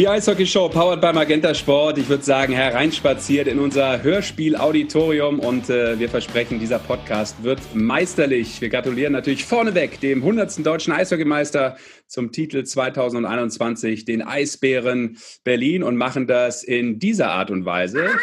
[0.00, 1.98] Die Eishockey-Show powered by Magenta Sport.
[1.98, 8.62] Ich würde sagen, hereinspaziert in unser Hörspiel-Auditorium und äh, wir versprechen, dieser Podcast wird meisterlich.
[8.62, 10.64] Wir gratulieren natürlich vorneweg dem 100.
[10.64, 17.66] deutschen Eishockeymeister zum Titel 2021, den Eisbären Berlin und machen das in dieser Art und
[17.66, 18.08] Weise.
[18.08, 18.18] Ach,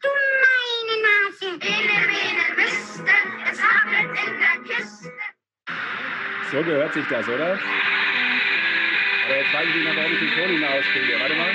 [0.00, 0.08] du
[0.86, 1.60] meine Nase.
[6.50, 7.58] So gehört sich das, oder?
[9.36, 11.20] Jetzt weiß ich nicht mehr, warum ich den Ton nicht mehr auskriege.
[11.20, 11.50] Warte mal.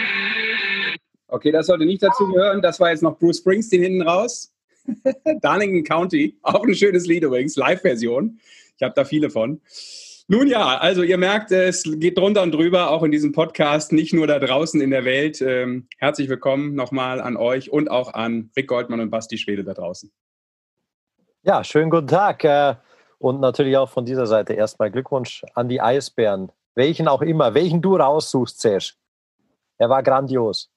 [1.28, 2.62] Okay, das sollte nicht dazu gehören.
[2.62, 4.54] Das war jetzt noch Bruce Springsteen hinten raus.
[5.42, 8.40] Darlington County, auch ein schönes Lied übrigens, Live-Version.
[8.76, 9.62] Ich habe da viele von.
[10.28, 14.14] Nun ja, also ihr merkt, es geht drunter und drüber, auch in diesem Podcast, nicht
[14.14, 15.42] nur da draußen in der Welt.
[15.42, 19.74] Ähm, herzlich willkommen nochmal an euch und auch an Rick Goldmann und Basti Schwede da
[19.74, 20.12] draußen.
[21.44, 22.44] Ja, schönen guten Tag.
[22.44, 22.76] Äh,
[23.18, 27.82] und natürlich auch von dieser Seite erstmal Glückwunsch an die Eisbären welchen auch immer, welchen
[27.82, 28.94] du raussuchst, Serge.
[29.78, 30.70] Er war grandios.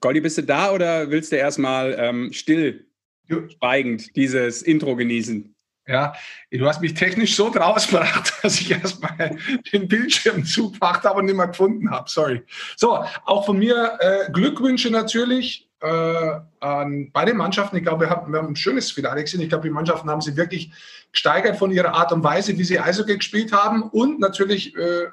[0.00, 2.86] Goldi, bist du da oder willst du erstmal ähm, still,
[3.28, 5.54] schweigend dieses Intro genießen?
[5.86, 6.14] Ja,
[6.50, 9.36] du hast mich technisch so drausgebracht, dass ich erstmal
[9.72, 12.08] den Bildschirm zugebracht habe und nicht mehr gefunden habe.
[12.08, 12.42] Sorry.
[12.76, 17.76] So, auch von mir äh, Glückwünsche natürlich an beide Mannschaften.
[17.76, 19.40] Ich glaube, wir haben, wir haben ein schönes Finale gesehen.
[19.40, 20.70] Ich glaube, die Mannschaften haben sich wirklich
[21.10, 23.82] gesteigert von ihrer Art und Weise, wie sie Eishockey gespielt haben.
[23.82, 25.06] Und natürlich, äh,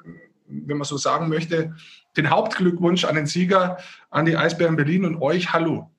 [0.46, 1.74] wenn man so sagen möchte,
[2.16, 3.78] den Hauptglückwunsch an den Sieger,
[4.10, 5.52] an die Eisbären Berlin und euch.
[5.52, 5.90] Hallo.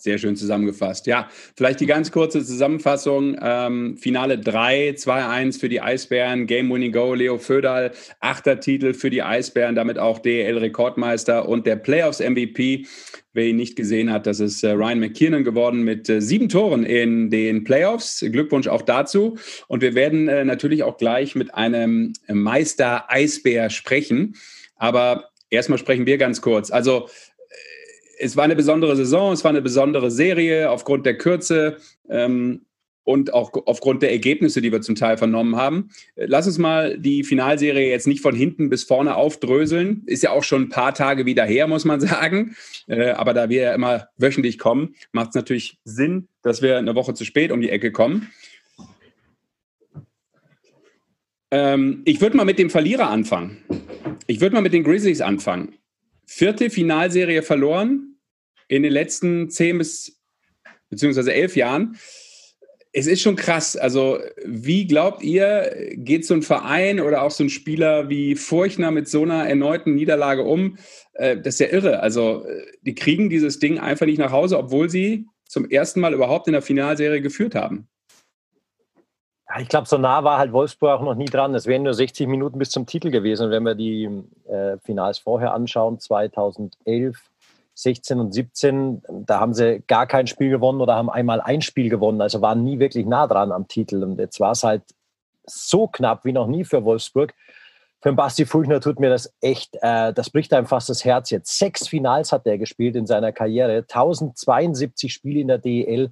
[0.00, 1.08] Sehr schön zusammengefasst.
[1.08, 3.36] Ja, vielleicht die ganz kurze Zusammenfassung.
[3.42, 7.90] Ähm, Finale 3, 2-1 für die Eisbären, Game Winning Go, Leo Föderl,
[8.20, 12.86] achter Titel für die Eisbären, damit auch DEL-Rekordmeister und der Playoffs-MVP.
[13.32, 16.84] Wer ihn nicht gesehen hat, das ist äh, Ryan McKiernan geworden mit äh, sieben Toren
[16.84, 18.24] in den Playoffs.
[18.30, 19.36] Glückwunsch auch dazu.
[19.66, 24.36] Und wir werden äh, natürlich auch gleich mit einem Meister Eisbär sprechen.
[24.76, 26.70] Aber erstmal sprechen wir ganz kurz.
[26.70, 27.08] Also
[28.18, 31.76] es war eine besondere Saison, es war eine besondere Serie aufgrund der Kürze
[32.08, 32.62] ähm,
[33.04, 35.88] und auch aufgrund der Ergebnisse, die wir zum Teil vernommen haben.
[36.14, 40.02] Lass uns mal die Finalserie jetzt nicht von hinten bis vorne aufdröseln.
[40.04, 42.54] Ist ja auch schon ein paar Tage wieder her, muss man sagen.
[42.86, 46.94] Äh, aber da wir ja immer wöchentlich kommen, macht es natürlich Sinn, dass wir eine
[46.94, 48.28] Woche zu spät um die Ecke kommen.
[51.50, 53.56] Ähm, ich würde mal mit dem Verlierer anfangen.
[54.26, 55.78] Ich würde mal mit den Grizzlies anfangen.
[56.26, 58.07] Vierte Finalserie verloren,
[58.68, 60.20] in den letzten zehn bis
[60.90, 61.96] beziehungsweise elf Jahren.
[62.92, 63.76] Es ist schon krass.
[63.76, 68.90] Also, wie glaubt ihr, geht so ein Verein oder auch so ein Spieler wie Furchner
[68.90, 70.78] mit so einer erneuten Niederlage um?
[71.12, 72.00] Äh, das ist ja irre.
[72.00, 72.46] Also,
[72.82, 76.52] die kriegen dieses Ding einfach nicht nach Hause, obwohl sie zum ersten Mal überhaupt in
[76.52, 77.88] der Finalserie geführt haben.
[79.48, 81.54] Ja, ich glaube, so nah war halt Wolfsburg auch noch nie dran.
[81.54, 83.50] Es wären nur 60 Minuten bis zum Titel gewesen.
[83.50, 84.08] wenn wir die
[84.46, 87.18] äh, Finals vorher anschauen, 2011,
[87.78, 91.88] 16 und 17, da haben sie gar kein Spiel gewonnen oder haben einmal ein Spiel
[91.88, 92.20] gewonnen.
[92.20, 94.02] Also waren nie wirklich nah dran am Titel.
[94.02, 94.82] Und jetzt war es halt
[95.46, 97.32] so knapp wie noch nie für Wolfsburg.
[98.00, 101.30] Für den Basti Fulchner tut mir das echt, äh, das bricht einem fast das Herz
[101.30, 101.56] jetzt.
[101.56, 106.10] Sechs Finals hat er gespielt in seiner Karriere, 1072 Spiele in der DEL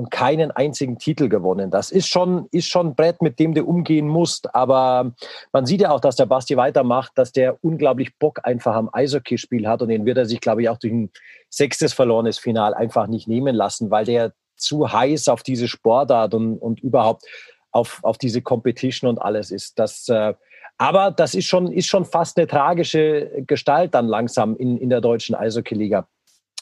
[0.00, 1.70] und keinen einzigen Titel gewonnen.
[1.70, 4.54] Das ist schon, ist schon ein Brett, mit dem du umgehen musst.
[4.54, 5.12] Aber
[5.52, 9.68] man sieht ja auch, dass der Basti weitermacht, dass der unglaublich Bock einfach am Eishockeyspiel
[9.68, 9.82] hat.
[9.82, 11.10] Und den wird er sich, glaube ich, auch durch ein
[11.50, 16.56] sechstes verlorenes Final einfach nicht nehmen lassen, weil der zu heiß auf diese Sportart und,
[16.56, 17.26] und überhaupt
[17.70, 19.78] auf, auf diese Competition und alles ist.
[19.78, 20.32] Das, äh,
[20.78, 25.02] aber das ist schon, ist schon fast eine tragische Gestalt dann langsam in, in der
[25.02, 26.08] deutschen Eishockey-Liga.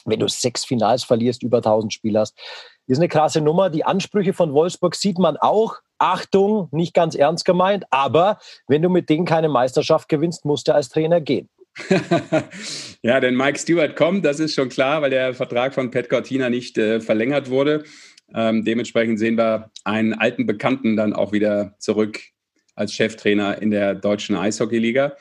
[0.03, 2.37] Wenn du sechs Finals verlierst, über 1000 Spieler hast,
[2.89, 3.69] ist eine krasse Nummer.
[3.69, 5.75] Die Ansprüche von Wolfsburg sieht man auch.
[5.99, 10.73] Achtung, nicht ganz ernst gemeint, aber wenn du mit denen keine Meisterschaft gewinnst, musst du
[10.73, 11.49] als Trainer gehen.
[13.03, 16.49] ja, denn Mike Stewart kommt, das ist schon klar, weil der Vertrag von Pat Cortina
[16.49, 17.83] nicht äh, verlängert wurde.
[18.33, 22.19] Ähm, dementsprechend sehen wir einen alten Bekannten dann auch wieder zurück
[22.75, 25.13] als Cheftrainer in der deutschen Eishockeyliga.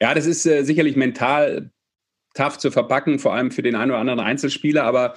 [0.00, 1.70] Ja, das ist äh, sicherlich mental
[2.34, 5.14] tough zu verpacken, vor allem für den einen oder anderen Einzelspieler, aber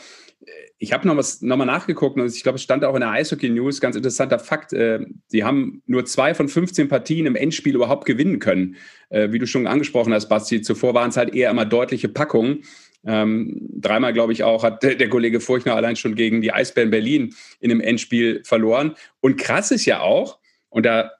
[0.77, 3.49] ich habe noch, noch mal nachgeguckt und ich glaube, es stand auch in der Eishockey
[3.49, 4.73] News, ganz interessanter Fakt.
[4.73, 8.75] Äh, sie haben nur zwei von 15 Partien im Endspiel überhaupt gewinnen können.
[9.09, 12.63] Äh, wie du schon angesprochen hast, Basti, zuvor waren es halt eher immer deutliche Packungen.
[13.05, 16.89] Ähm, dreimal, glaube ich, auch hat der, der Kollege Furchner allein schon gegen die Eisbären
[16.89, 18.95] Berlin in einem Endspiel verloren.
[19.19, 21.11] Und krass ist ja auch, und da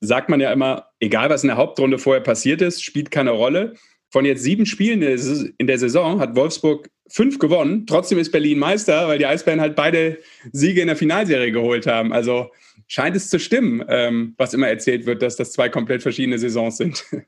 [0.00, 3.74] sagt man ja immer, egal was in der Hauptrunde vorher passiert ist, spielt keine Rolle.
[4.10, 7.86] Von jetzt sieben Spielen in der Saison hat Wolfsburg fünf gewonnen.
[7.86, 10.18] Trotzdem ist Berlin Meister, weil die Eisbären halt beide
[10.52, 12.12] Siege in der Finalserie geholt haben.
[12.12, 12.50] Also
[12.86, 16.76] scheint es zu stimmen, ähm, was immer erzählt wird, dass das zwei komplett verschiedene Saisons
[16.76, 17.04] sind.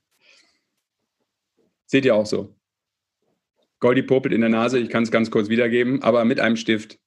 [1.86, 2.54] Seht ihr auch so?
[3.80, 6.98] Goldi popelt in der Nase, ich kann es ganz kurz wiedergeben, aber mit einem Stift.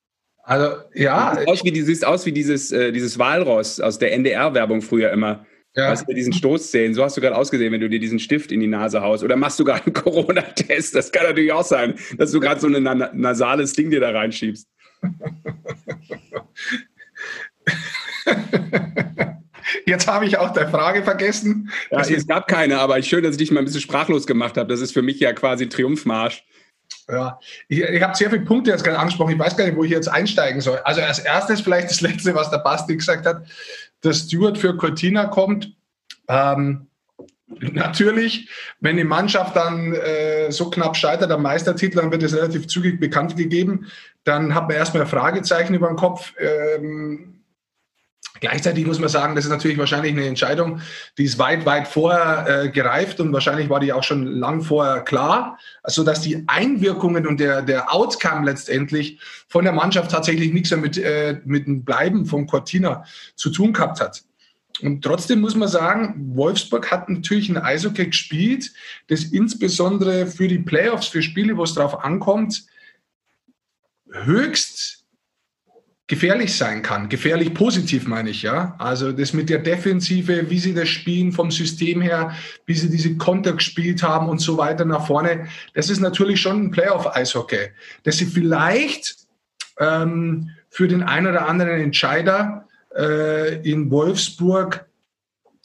[0.44, 1.36] Also, ja.
[1.36, 4.82] Du siehst aus wie, du siehst aus wie dieses, äh, dieses Walross aus der NDR-Werbung
[4.82, 5.46] früher immer.
[5.76, 5.90] Ja.
[5.90, 8.60] Weißt du, diesen Stoßzähnen, so hast du gerade ausgesehen, wenn du dir diesen Stift in
[8.60, 9.24] die Nase haust.
[9.24, 10.94] Oder machst du gerade einen Corona-Test?
[10.94, 12.84] Das kann natürlich auch sein, dass du gerade so ein
[13.14, 14.68] nasales Ding dir da reinschiebst.
[19.86, 21.70] Jetzt habe ich auch der Frage vergessen.
[21.90, 24.70] Ja, es gab keine, aber schön, dass ich dich mal ein bisschen sprachlos gemacht habe.
[24.70, 26.46] Das ist für mich ja quasi Triumphmarsch.
[27.10, 29.34] Ja, ich, ich habe sehr viele Punkte jetzt gerade angesprochen.
[29.34, 30.78] Ich weiß gar nicht, wo ich jetzt einsteigen soll.
[30.84, 33.46] Also als erstes vielleicht das Letzte, was der Basti gesagt hat,
[34.04, 35.76] dass Stewart für Cortina kommt.
[36.28, 36.88] Ähm,
[37.48, 42.68] natürlich, wenn die Mannschaft dann äh, so knapp scheitert am Meistertitel, dann wird es relativ
[42.68, 43.88] zügig bekannt gegeben.
[44.24, 46.34] Dann hat man erstmal Fragezeichen über den Kopf.
[46.38, 47.33] Ähm,
[48.40, 50.82] Gleichzeitig muss man sagen, das ist natürlich wahrscheinlich eine Entscheidung,
[51.18, 55.02] die ist weit, weit vorher äh, gereift und wahrscheinlich war die auch schon lang vorher
[55.02, 60.72] klar, also dass die Einwirkungen und der, der Outcome letztendlich von der Mannschaft tatsächlich nichts
[60.72, 64.24] mehr mit, äh, mit dem Bleiben von Cortina zu tun gehabt hat.
[64.82, 68.72] Und trotzdem muss man sagen, Wolfsburg hat natürlich ein Eishockey gespielt,
[69.08, 72.66] das insbesondere für die Playoffs, für Spiele, wo es drauf ankommt,
[74.12, 75.03] höchst
[76.08, 77.08] gefährlich sein kann.
[77.08, 78.76] Gefährlich positiv meine ich, ja.
[78.78, 82.36] Also das mit der Defensive, wie sie das spielen vom System her,
[82.66, 85.48] wie sie diese Konter gespielt haben und so weiter nach vorne.
[85.74, 87.70] Das ist natürlich schon ein Playoff-Eishockey,
[88.04, 89.16] dass sie vielleicht
[89.80, 94.86] ähm, für den einen oder anderen Entscheider äh, in Wolfsburg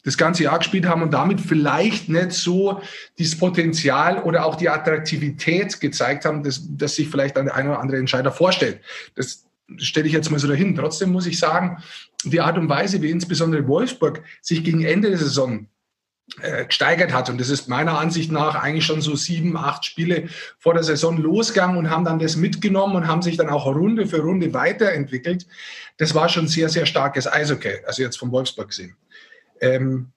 [0.05, 2.81] das ganze Jahr gespielt haben und damit vielleicht nicht so
[3.19, 7.81] das Potenzial oder auch die Attraktivität gezeigt haben, dass, dass sich vielleicht der ein oder
[7.81, 8.81] andere Entscheider vorstellt.
[9.17, 10.75] Das, stelle ich jetzt mal so dahin.
[10.75, 11.83] Trotzdem muss ich sagen,
[12.25, 15.69] die Art und Weise, wie insbesondere Wolfsburg sich gegen Ende der Saison
[16.43, 17.31] äh, gesteigert hat.
[17.31, 20.29] Und das ist meiner Ansicht nach eigentlich schon so sieben, acht Spiele
[20.59, 24.07] vor der Saison losgegangen und haben dann das mitgenommen und haben sich dann auch Runde
[24.07, 25.47] für Runde weiterentwickelt.
[25.97, 28.97] Das war schon sehr, sehr starkes Eishockey, also jetzt von Wolfsburg gesehen.
[29.61, 30.13] Ähm,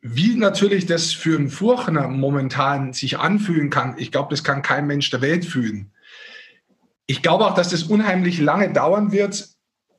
[0.00, 4.86] wie natürlich das für einen Furchner momentan sich anfühlen kann, ich glaube, das kann kein
[4.86, 5.90] Mensch der Welt fühlen
[7.06, 9.48] ich glaube auch, dass das unheimlich lange dauern wird,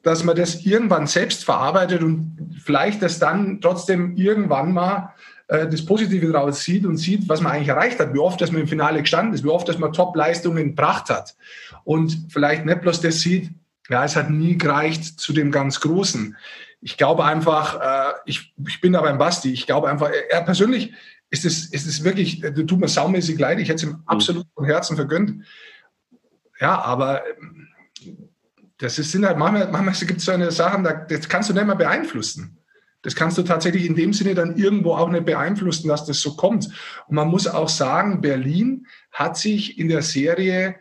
[0.04, 5.13] dass man das irgendwann selbst verarbeitet und vielleicht das dann trotzdem irgendwann mal
[5.48, 8.51] äh, das Positive daraus sieht und sieht, was man eigentlich erreicht hat, wie oft dass
[8.51, 11.36] man im Finale gestanden ist, wie oft dass man Top-Leistungen gebracht hat
[11.83, 13.50] und vielleicht nicht bloß das sieht,
[13.89, 16.36] ja, es hat nie gereicht zu dem ganz Großen.
[16.81, 20.94] Ich glaube einfach, äh, ich, ich bin da beim Basti, ich glaube einfach, er persönlich
[21.30, 24.04] ist es, ist es wirklich, äh, tut mir saumäßig leid, ich hätte es ihm mhm.
[24.06, 25.44] absolut von Herzen vergönnt
[26.59, 27.68] ja, aber ähm,
[28.77, 31.65] das ist, sind halt manchmal, manchmal gibt es so eine Sachen, das kannst du nicht
[31.65, 32.57] mehr beeinflussen.
[33.01, 36.36] Das kannst du tatsächlich in dem Sinne dann irgendwo auch nicht beeinflussen, dass das so
[36.36, 36.68] kommt.
[37.07, 40.75] Und man muss auch sagen, Berlin hat sich in der Serie,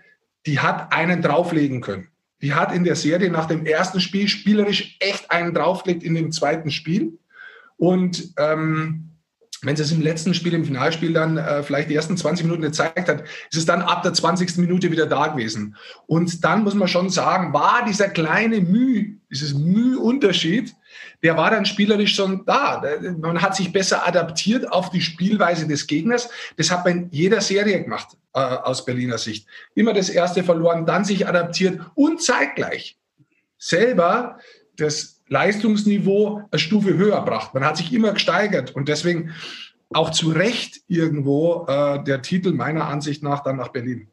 [0.45, 2.09] die hat einen drauflegen können.
[2.43, 6.33] Die hat in der Serie nach dem ersten Spiel spielerisch echt einen draufgelegt in dem
[6.33, 7.19] zweiten Spiel.
[7.77, 9.16] Und ähm,
[9.67, 13.09] wenn es im letzten Spiel, im Finalspiel dann äh, vielleicht die ersten 20 Minuten gezeigt
[13.09, 14.59] hat, ist es dann ab der 20.
[14.59, 15.77] Minute wieder da gewesen.
[16.07, 20.75] Und dann muss man schon sagen, war dieser kleine Mühe, dieses Mühe-Unterschied,
[21.23, 22.83] der war dann spielerisch schon da.
[23.19, 26.29] Man hat sich besser adaptiert auf die Spielweise des Gegners.
[26.57, 29.47] Das hat man in jeder Serie gemacht, äh, aus Berliner Sicht.
[29.75, 32.97] Immer das erste verloren, dann sich adaptiert und zeitgleich
[33.59, 34.39] selber
[34.77, 37.55] das Leistungsniveau eine Stufe höher bracht.
[37.55, 39.33] Man hat sich immer gesteigert und deswegen
[39.93, 44.09] auch zu Recht irgendwo äh, der Titel meiner Ansicht nach dann nach Berlin.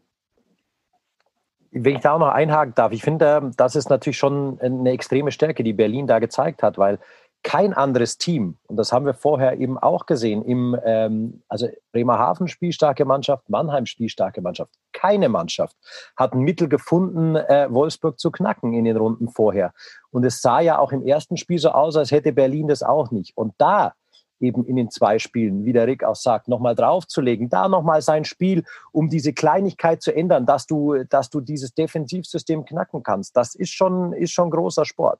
[1.71, 5.31] Wenn ich da auch noch einhaken darf, ich finde, das ist natürlich schon eine extreme
[5.31, 6.99] Stärke, die Berlin da gezeigt hat, weil
[7.43, 12.47] kein anderes Team, und das haben wir vorher eben auch gesehen, im, ähm, also Bremerhaven
[12.47, 15.75] spielstarke Mannschaft, Mannheim spielstarke Mannschaft, keine Mannschaft
[16.15, 19.73] hat ein Mittel gefunden, äh, Wolfsburg zu knacken in den Runden vorher.
[20.09, 23.11] Und es sah ja auch im ersten Spiel so aus, als hätte Berlin das auch
[23.11, 23.35] nicht.
[23.35, 23.93] Und da
[24.39, 28.25] eben in den zwei Spielen, wie der Rick auch sagt, nochmal draufzulegen, da nochmal sein
[28.25, 33.35] Spiel, um diese Kleinigkeit zu ändern, dass du, dass du dieses Defensivsystem knacken kannst.
[33.35, 35.19] Das ist schon, ist schon großer Sport.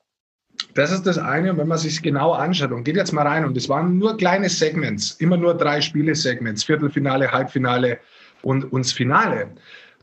[0.73, 3.55] Das ist das eine, wenn man sich genau anschaut und geht jetzt mal rein und
[3.55, 7.99] es waren nur kleine Segments, immer nur drei Spiele-Segments, Viertelfinale, Halbfinale
[8.41, 9.51] und, und das Finale.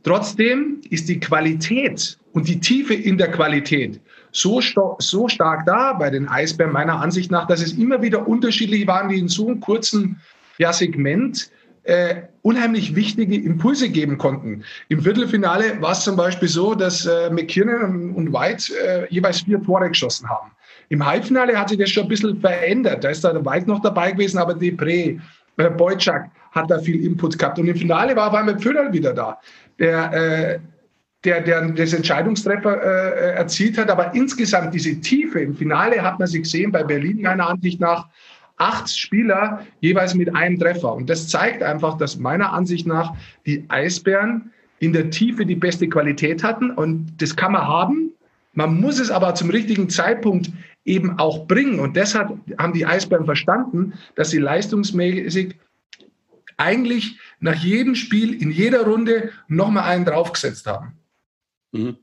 [0.04, 4.00] Trotzdem ist die Qualität und die Tiefe in der Qualität
[4.32, 4.60] so,
[4.98, 9.08] so stark da bei den Eisbären meiner Ansicht nach, dass es immer wieder unterschiedlich waren,
[9.08, 10.20] die in so einem kurzen
[10.58, 11.50] ja, Segment
[11.82, 14.62] äh, unheimlich wichtige Impulse geben konnten.
[14.88, 19.60] Im Viertelfinale war es zum Beispiel so, dass äh, McKinnon und White äh, jeweils vier
[19.62, 20.52] Tore geschossen haben.
[20.90, 23.04] Im Halbfinale hat sich das schon ein bisschen verändert.
[23.04, 25.20] Da ist da Weit noch dabei gewesen, aber Depré,
[25.56, 27.59] äh, Boyczak hat da viel Input gehabt.
[27.61, 29.38] Und im Finale war auf einmal Pföderl wieder da,
[29.78, 30.59] der, äh,
[31.25, 33.88] der, der das Entscheidungstreffer äh, erzielt hat.
[33.88, 38.09] Aber insgesamt diese Tiefe im Finale hat man sie gesehen bei Berlin meiner Ansicht nach
[38.56, 40.92] acht Spieler jeweils mit einem Treffer.
[40.92, 43.14] Und das zeigt einfach, dass meiner Ansicht nach
[43.47, 46.73] die Eisbären in der Tiefe die beste Qualität hatten.
[46.73, 48.11] Und das kann man haben.
[48.54, 50.50] Man muss es aber zum richtigen Zeitpunkt
[50.84, 51.80] eben auch bringen.
[51.80, 55.56] Und deshalb haben die Eisbären verstanden, dass sie leistungsmäßig
[56.56, 60.99] eigentlich nach jedem Spiel in jeder Runde nochmal einen draufgesetzt haben.
[61.72, 61.96] Mhm.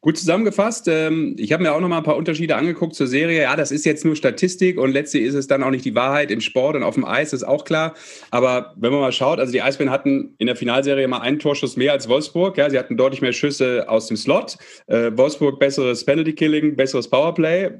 [0.00, 0.88] Gut zusammengefasst.
[0.88, 3.42] Ähm, ich habe mir auch noch mal ein paar Unterschiede angeguckt zur Serie.
[3.42, 6.30] Ja, das ist jetzt nur Statistik und letztlich ist es dann auch nicht die Wahrheit
[6.30, 7.94] im Sport und auf dem Eis, ist auch klar.
[8.30, 11.76] Aber wenn man mal schaut, also die Eisbären hatten in der Finalserie mal einen Torschuss
[11.76, 12.56] mehr als Wolfsburg.
[12.58, 14.56] Ja, sie hatten deutlich mehr Schüsse aus dem Slot.
[14.86, 17.70] Äh, Wolfsburg besseres Penalty Killing, besseres Powerplay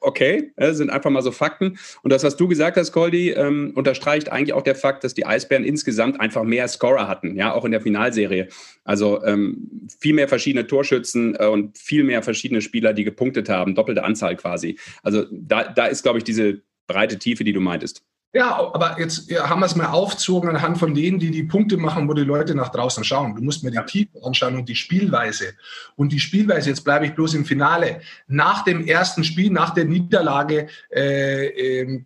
[0.00, 1.78] okay, sind einfach mal so Fakten.
[2.02, 5.26] Und das, was du gesagt hast, Goldi, ähm, unterstreicht eigentlich auch der Fakt, dass die
[5.26, 8.48] Eisbären insgesamt einfach mehr Scorer hatten, ja, auch in der Finalserie.
[8.84, 13.74] Also ähm, viel mehr verschiedene Torschützen äh, und viel mehr verschiedene Spieler, die gepunktet haben,
[13.74, 14.78] doppelte Anzahl quasi.
[15.02, 18.02] Also da, da ist, glaube ich, diese breite Tiefe, die du meintest.
[18.32, 21.76] Ja, aber jetzt ja, haben wir es mal aufgezogen anhand von denen, die die Punkte
[21.76, 23.34] machen, wo die Leute nach draußen schauen.
[23.34, 25.54] Du musst mir die Tiefe anschauen und die Spielweise.
[25.96, 28.00] Und die Spielweise, jetzt bleibe ich bloß im Finale.
[28.28, 32.04] Nach dem ersten Spiel, nach der Niederlage äh, äh,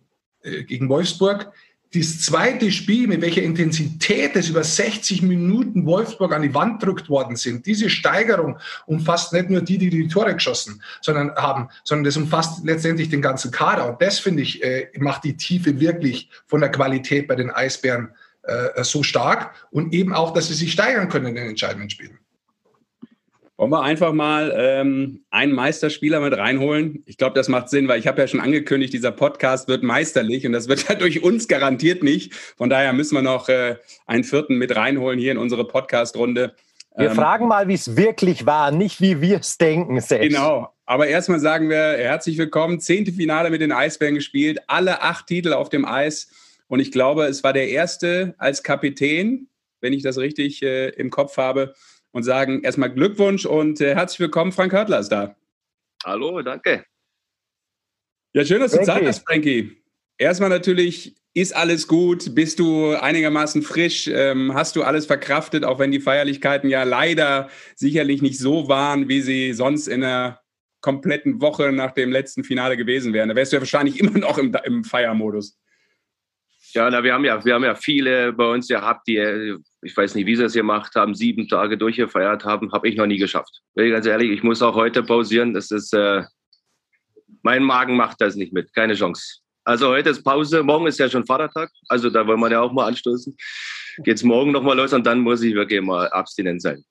[0.65, 1.53] gegen Wolfsburg,
[1.95, 7.09] das zweite Spiel, mit welcher Intensität es über 60 Minuten Wolfsburg an die Wand drückt
[7.09, 12.05] worden sind, diese Steigerung umfasst nicht nur die, die die Tore geschossen sondern haben, sondern
[12.05, 13.89] das umfasst letztendlich den ganzen Kader.
[13.89, 18.11] Und das, finde ich, äh, macht die Tiefe wirklich von der Qualität bei den Eisbären
[18.43, 22.19] äh, so stark und eben auch, dass sie sich steigern können in den entscheidenden Spielen.
[23.57, 27.05] Wollen wir einfach mal ähm, einen Meisterspieler mit reinholen?
[27.07, 30.45] Ich glaube, das macht Sinn, weil ich habe ja schon angekündigt, dieser Podcast wird meisterlich
[30.45, 32.35] und das wird ja durch uns garantiert nicht.
[32.35, 36.57] Von daher müssen wir noch äh, einen vierten mit reinholen hier in unsere Podcast-Runde.
[36.97, 40.31] Wir ähm, fragen mal, wie es wirklich war, nicht wie wir es denken selbst.
[40.31, 40.71] Genau.
[40.85, 42.81] Aber erstmal sagen wir herzlich willkommen.
[42.81, 46.29] Zehnte Finale mit den Eisbären gespielt, alle acht Titel auf dem Eis.
[46.67, 49.47] Und ich glaube, es war der erste als Kapitän,
[49.81, 51.75] wenn ich das richtig äh, im Kopf habe,
[52.15, 54.53] und sagen erstmal Glückwunsch und äh, herzlich willkommen.
[54.53, 55.37] Frank Hörtler ist da.
[56.05, 56.87] Hallo, danke.
[58.33, 59.83] Ja, schön, dass du Zeit hast, Frankie.
[60.17, 62.37] Erstmal natürlich, ist alles gut?
[62.37, 64.07] Bist du einigermaßen frisch?
[64.07, 69.09] Ähm, hast du alles verkraftet, auch wenn die Feierlichkeiten ja leider sicherlich nicht so waren,
[69.09, 70.41] wie sie sonst in einer
[70.81, 73.29] kompletten Woche nach dem letzten Finale gewesen wären?
[73.29, 75.59] Da wärst du ja wahrscheinlich immer noch im, im Feiermodus.
[76.75, 80.17] Ja, na, wir haben ja, wir haben ja viele bei uns gehabt, die, ich weiß
[80.17, 83.63] nicht, wie sie es gemacht haben, sieben Tage durchgefeiert haben, habe ich noch nie geschafft.
[83.75, 85.55] Will ganz ehrlich, ich muss auch heute pausieren.
[85.55, 86.25] Das ist, äh,
[87.43, 89.41] mein Magen macht das nicht mit, keine Chance.
[89.63, 92.73] Also heute ist Pause, morgen ist ja schon Vatertag, also da wollen wir ja auch
[92.73, 93.37] mal anstoßen.
[93.99, 96.85] Geht's morgen nochmal los und dann muss ich wirklich mal abstinent sein.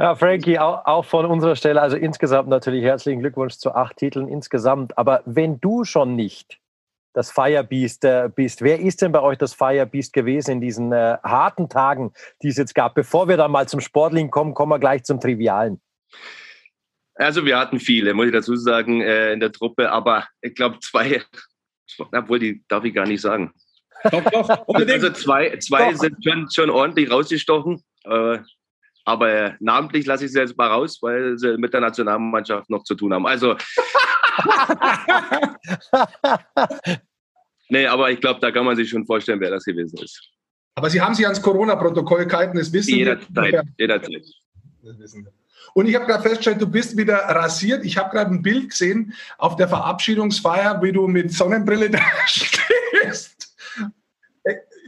[0.00, 4.26] Ja, Frankie, auch, auch, von unserer Stelle, also insgesamt natürlich herzlichen Glückwunsch zu acht Titeln
[4.26, 4.98] insgesamt.
[4.98, 6.58] Aber wenn du schon nicht
[7.12, 8.62] das Firebeast äh, bist.
[8.62, 12.56] Wer ist denn bei euch das Firebeast gewesen in diesen äh, harten Tagen, die es
[12.56, 12.94] jetzt gab?
[12.94, 15.80] Bevor wir dann mal zum Sportling kommen, kommen wir gleich zum Trivialen.
[17.14, 20.78] Also wir hatten viele, muss ich dazu sagen, äh, in der Truppe, aber ich glaube
[20.80, 21.22] zwei,
[22.12, 23.52] obwohl die darf ich gar nicht sagen.
[24.10, 25.04] Doch, doch, unbedingt.
[25.04, 25.98] Also zwei, zwei doch.
[25.98, 27.82] sind schon, schon ordentlich rausgestochen.
[28.04, 28.38] Äh,
[29.04, 32.94] aber namentlich lasse ich sie jetzt mal raus, weil sie mit der Nationalmannschaft noch zu
[32.94, 33.26] tun haben.
[33.26, 33.56] Also
[37.68, 40.20] nee, aber ich glaube, da kann man sich schon vorstellen, wer das gewesen ist.
[40.74, 43.62] Aber Sie haben sich ans Corona-Protokoll gehalten, das wissen jederzeit, wir.
[43.78, 44.24] Jederzeit.
[44.82, 45.32] Das wissen wir.
[45.74, 47.84] Und ich habe gerade festgestellt, du bist wieder rasiert.
[47.84, 53.54] Ich habe gerade ein Bild gesehen auf der Verabschiedungsfeier, wie du mit Sonnenbrille da stehst.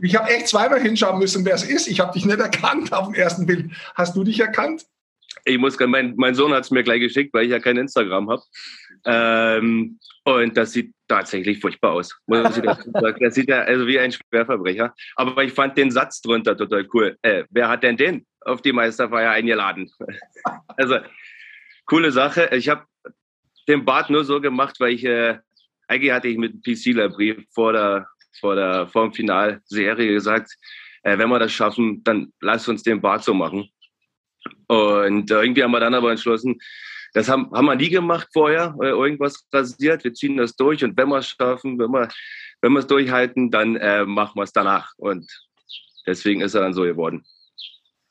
[0.03, 1.87] Ich habe echt zweimal hinschauen müssen, wer es ist.
[1.87, 3.71] Ich habe dich nicht erkannt auf dem ersten Bild.
[3.95, 4.87] Hast du dich erkannt?
[5.45, 8.31] Ich muss, mein, mein Sohn hat es mir gleich geschickt, weil ich ja kein Instagram
[8.31, 8.43] habe.
[9.05, 12.19] Ähm, und das sieht tatsächlich furchtbar aus.
[12.27, 13.19] Muss ich dazu sagen.
[13.21, 14.95] Das sieht ja also wie ein Schwerverbrecher.
[15.17, 17.19] Aber ich fand den Satz drunter total cool.
[17.23, 19.91] Äh, wer hat denn den auf die Meisterfeier eingeladen?
[20.77, 20.99] also,
[21.85, 22.49] coole Sache.
[22.53, 22.85] Ich habe
[23.69, 25.39] den Bart nur so gemacht, weil ich, äh,
[25.89, 28.07] eigentlich hatte ich mit dem PC-Brief vor der,
[28.41, 30.51] vor der, vor dem Finalserie gesagt,
[31.03, 33.69] äh, wenn wir das schaffen, dann lass uns den Bart so machen.
[34.67, 36.59] Und äh, irgendwie haben wir dann aber entschlossen,
[37.15, 40.03] das haben, haben wir nie gemacht vorher, äh, irgendwas rasiert.
[40.05, 42.09] Wir ziehen das durch und wenn wir es schaffen, wenn wir,
[42.61, 44.93] wenn wir es durchhalten, dann äh, machen wir es danach.
[44.97, 45.27] Und
[46.07, 47.25] deswegen ist er dann so geworden.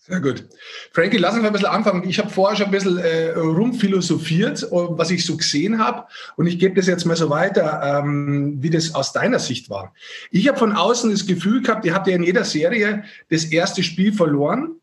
[0.06, 0.44] Sehr gut.
[0.92, 2.10] Frankie, lass uns mal ein bisschen anfangen.
[2.10, 6.08] Ich habe vorher schon ein bisschen äh, rumphilosophiert, was ich so gesehen habe.
[6.36, 9.94] Und ich gebe das jetzt mal so weiter, ähm, wie das aus deiner Sicht war.
[10.30, 13.82] Ich habe von außen das Gefühl gehabt, ihr habt ja in jeder Serie das erste
[13.82, 14.76] Spiel verloren.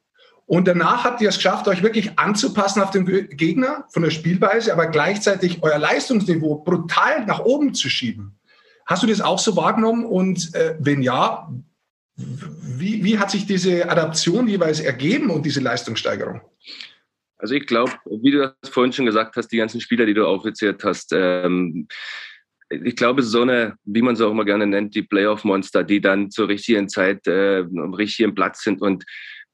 [0.50, 4.72] Und danach habt ihr es geschafft, euch wirklich anzupassen auf den Gegner von der Spielweise,
[4.72, 8.36] aber gleichzeitig euer Leistungsniveau brutal nach oben zu schieben.
[8.84, 10.04] Hast du das auch so wahrgenommen?
[10.04, 11.48] Und äh, wenn ja,
[12.16, 16.40] wie, wie hat sich diese Adaption jeweils ergeben und diese Leistungssteigerung?
[17.38, 20.26] Also ich glaube, wie du das vorhin schon gesagt hast, die ganzen Spieler, die du
[20.26, 21.86] aufgezählt hast, ähm,
[22.70, 26.32] ich glaube, so eine, wie man sie auch immer gerne nennt, die Playoff-Monster, die dann
[26.32, 29.04] zur richtigen Zeit äh, am richtigen Platz sind und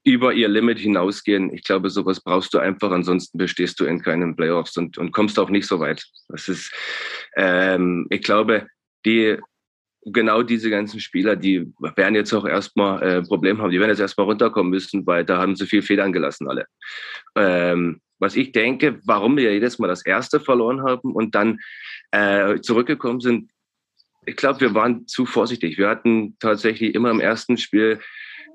[0.07, 1.53] über ihr Limit hinausgehen.
[1.53, 5.37] Ich glaube, sowas brauchst du einfach, ansonsten bestehst du in keinen Playoffs und, und kommst
[5.37, 6.07] auch nicht so weit.
[6.29, 6.73] Das ist,
[7.37, 8.69] ähm, ich glaube,
[9.05, 9.37] die
[10.05, 13.73] genau diese ganzen Spieler, die werden jetzt auch erstmal äh, Problem haben.
[13.73, 16.67] Die werden jetzt erstmal runterkommen müssen, weil da haben sie viel Federn gelassen alle.
[17.35, 21.59] Ähm, was ich denke, warum wir jedes Mal das erste verloren haben und dann
[22.13, 23.51] äh, zurückgekommen sind,
[24.25, 25.79] ich glaube, wir waren zu vorsichtig.
[25.79, 27.99] Wir hatten tatsächlich immer im ersten Spiel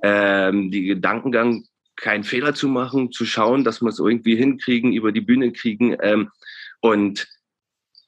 [0.01, 1.65] ähm, die Gedankengang,
[1.95, 5.95] keinen Fehler zu machen, zu schauen, dass wir es irgendwie hinkriegen, über die Bühne kriegen.
[6.01, 6.29] Ähm,
[6.79, 7.27] und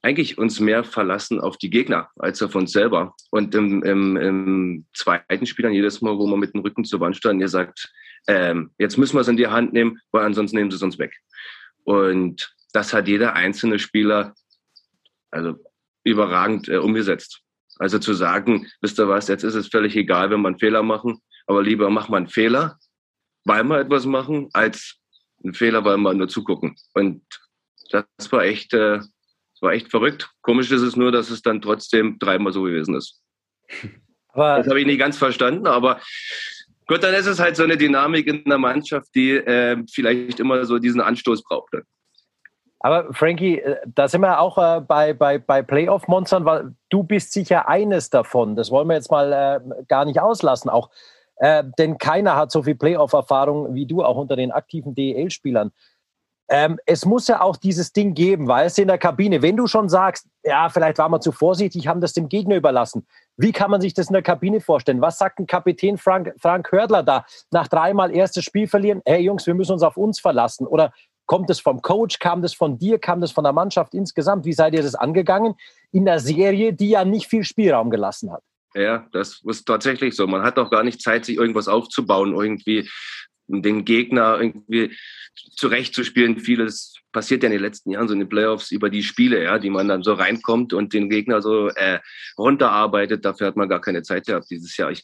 [0.01, 3.15] eigentlich uns mehr verlassen auf die Gegner als auf uns selber.
[3.29, 6.99] Und im, im, im zweiten Spiel dann jedes Mal, wo man mit dem Rücken zur
[6.99, 7.91] Wand stand, ihr sagt,
[8.27, 10.99] ähm, jetzt müssen wir es in die Hand nehmen, weil ansonsten nehmen sie es uns
[10.99, 11.15] weg.
[11.83, 14.33] Und das hat jeder einzelne Spieler
[15.31, 15.55] also
[16.03, 17.41] überragend äh, umgesetzt.
[17.79, 20.83] Also zu sagen, wisst ihr was, jetzt ist es völlig egal, wenn wir einen Fehler
[20.83, 22.77] machen, aber lieber machen wir einen Fehler,
[23.45, 24.97] weil wir etwas machen, als
[25.43, 26.75] einen Fehler, weil wir nur zugucken.
[26.93, 27.23] Und
[27.91, 28.99] das war echt äh,
[29.63, 30.29] war echt verrückt.
[30.41, 33.23] Komisch ist es nur, dass es dann trotzdem dreimal so gewesen ist.
[34.33, 35.99] Aber das habe ich nicht ganz verstanden, aber
[36.87, 40.65] gut, dann ist es halt so eine Dynamik in der Mannschaft, die äh, vielleicht immer
[40.65, 41.83] so diesen Anstoß brauchte.
[42.79, 47.31] Aber Frankie, äh, da sind wir auch äh, bei, bei, bei Playoff-Monstern, weil du bist
[47.31, 48.55] sicher eines davon.
[48.55, 50.71] Das wollen wir jetzt mal äh, gar nicht auslassen.
[50.71, 50.89] Auch,
[51.37, 55.71] äh, denn keiner hat so viel Playoff-Erfahrung wie du, auch unter den aktiven DEL-Spielern.
[56.49, 59.41] Ähm, es muss ja auch dieses Ding geben, weißt du, in der Kabine.
[59.41, 63.07] Wenn du schon sagst, ja, vielleicht waren wir zu vorsichtig, haben das dem Gegner überlassen.
[63.37, 65.01] Wie kann man sich das in der Kabine vorstellen?
[65.01, 69.01] Was sagt ein Kapitän Frank, Frank Hördler da nach dreimal erstes Spiel verlieren?
[69.05, 70.67] Hey Jungs, wir müssen uns auf uns verlassen.
[70.67, 70.91] Oder
[71.25, 72.19] kommt es vom Coach?
[72.19, 72.99] Kam das von dir?
[72.99, 74.45] Kam das von der Mannschaft insgesamt?
[74.45, 75.55] Wie seid ihr das angegangen?
[75.91, 78.43] In der Serie, die ja nicht viel Spielraum gelassen hat.
[78.75, 80.25] Ja, das ist tatsächlich so.
[80.25, 82.89] Man hat auch gar nicht Zeit, sich irgendwas aufzubauen, irgendwie
[83.47, 84.95] den Gegner irgendwie
[85.55, 86.39] zurechtzuspielen.
[86.39, 89.59] Vieles passiert ja in den letzten Jahren so in den Playoffs über die Spiele, ja,
[89.59, 91.99] die man dann so reinkommt und den Gegner so äh,
[92.37, 93.23] runterarbeitet.
[93.25, 94.91] Dafür hat man gar keine Zeit gehabt dieses Jahr.
[94.91, 95.03] Ich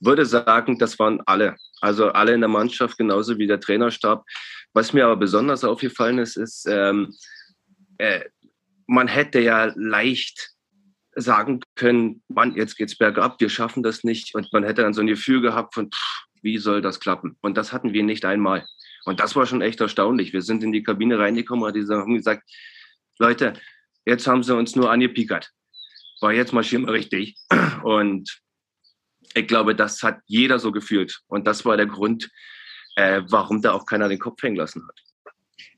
[0.00, 1.56] würde sagen, das waren alle.
[1.80, 4.24] Also alle in der Mannschaft, genauso wie der Trainerstab.
[4.72, 7.14] Was mir aber besonders aufgefallen ist, ist, ähm,
[7.98, 8.24] äh,
[8.86, 10.50] man hätte ja leicht
[11.14, 14.34] sagen können, Mann, jetzt geht's bergab, wir schaffen das nicht.
[14.34, 17.36] Und man hätte dann so ein Gefühl gehabt von, pff, wie soll das klappen?
[17.40, 18.66] Und das hatten wir nicht einmal.
[19.04, 20.32] Und das war schon echt erstaunlich.
[20.32, 22.48] Wir sind in die Kabine reingekommen und haben gesagt,
[23.18, 23.54] Leute,
[24.04, 25.50] jetzt haben sie uns nur angepiekert.
[26.20, 27.38] War jetzt marschieren wir richtig.
[27.82, 28.40] Und
[29.34, 31.20] ich glaube, das hat jeder so gefühlt.
[31.28, 32.30] Und das war der Grund,
[32.96, 35.00] äh, warum da auch keiner den Kopf hängen lassen hat.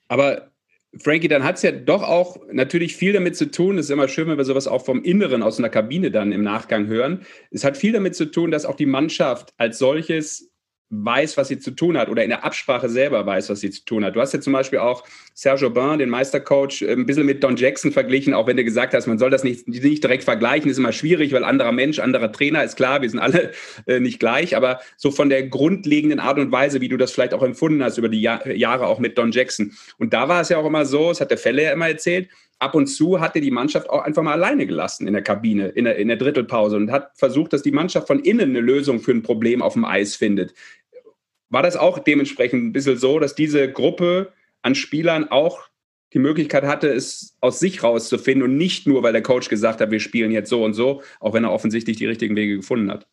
[0.09, 0.51] Aber
[0.99, 4.09] Frankie, dann hat es ja doch auch natürlich viel damit zu tun, es ist immer
[4.09, 7.25] schön, wenn wir sowas auch vom Inneren aus einer Kabine dann im Nachgang hören.
[7.53, 10.50] Es hat viel damit zu tun, dass auch die Mannschaft als solches
[10.91, 13.85] weiß, was sie zu tun hat oder in der Absprache selber weiß, was sie zu
[13.85, 14.17] tun hat.
[14.17, 17.93] Du hast ja zum Beispiel auch Sergio Bain, den Meistercoach, ein bisschen mit Don Jackson
[17.93, 20.93] verglichen, auch wenn du gesagt hast, man soll das nicht, nicht direkt vergleichen, ist immer
[20.93, 23.53] schwierig, weil anderer Mensch, anderer Trainer, ist klar, wir sind alle
[23.87, 27.35] äh, nicht gleich, aber so von der grundlegenden Art und Weise, wie du das vielleicht
[27.35, 29.73] auch empfunden hast über die Jahr, Jahre auch mit Don Jackson.
[29.99, 32.29] Und da war es ja auch immer so, das hat der Felle ja immer erzählt,
[32.61, 35.69] ab und zu hat er die Mannschaft auch einfach mal alleine gelassen in der Kabine,
[35.69, 39.01] in der, in der Drittelpause und hat versucht, dass die Mannschaft von innen eine Lösung
[39.01, 40.53] für ein Problem auf dem Eis findet.
[41.51, 44.33] War das auch dementsprechend ein bisschen so, dass diese Gruppe
[44.63, 45.69] an Spielern auch
[46.13, 49.91] die Möglichkeit hatte, es aus sich rauszufinden und nicht nur, weil der Coach gesagt hat,
[49.91, 53.07] wir spielen jetzt so und so, auch wenn er offensichtlich die richtigen Wege gefunden hat?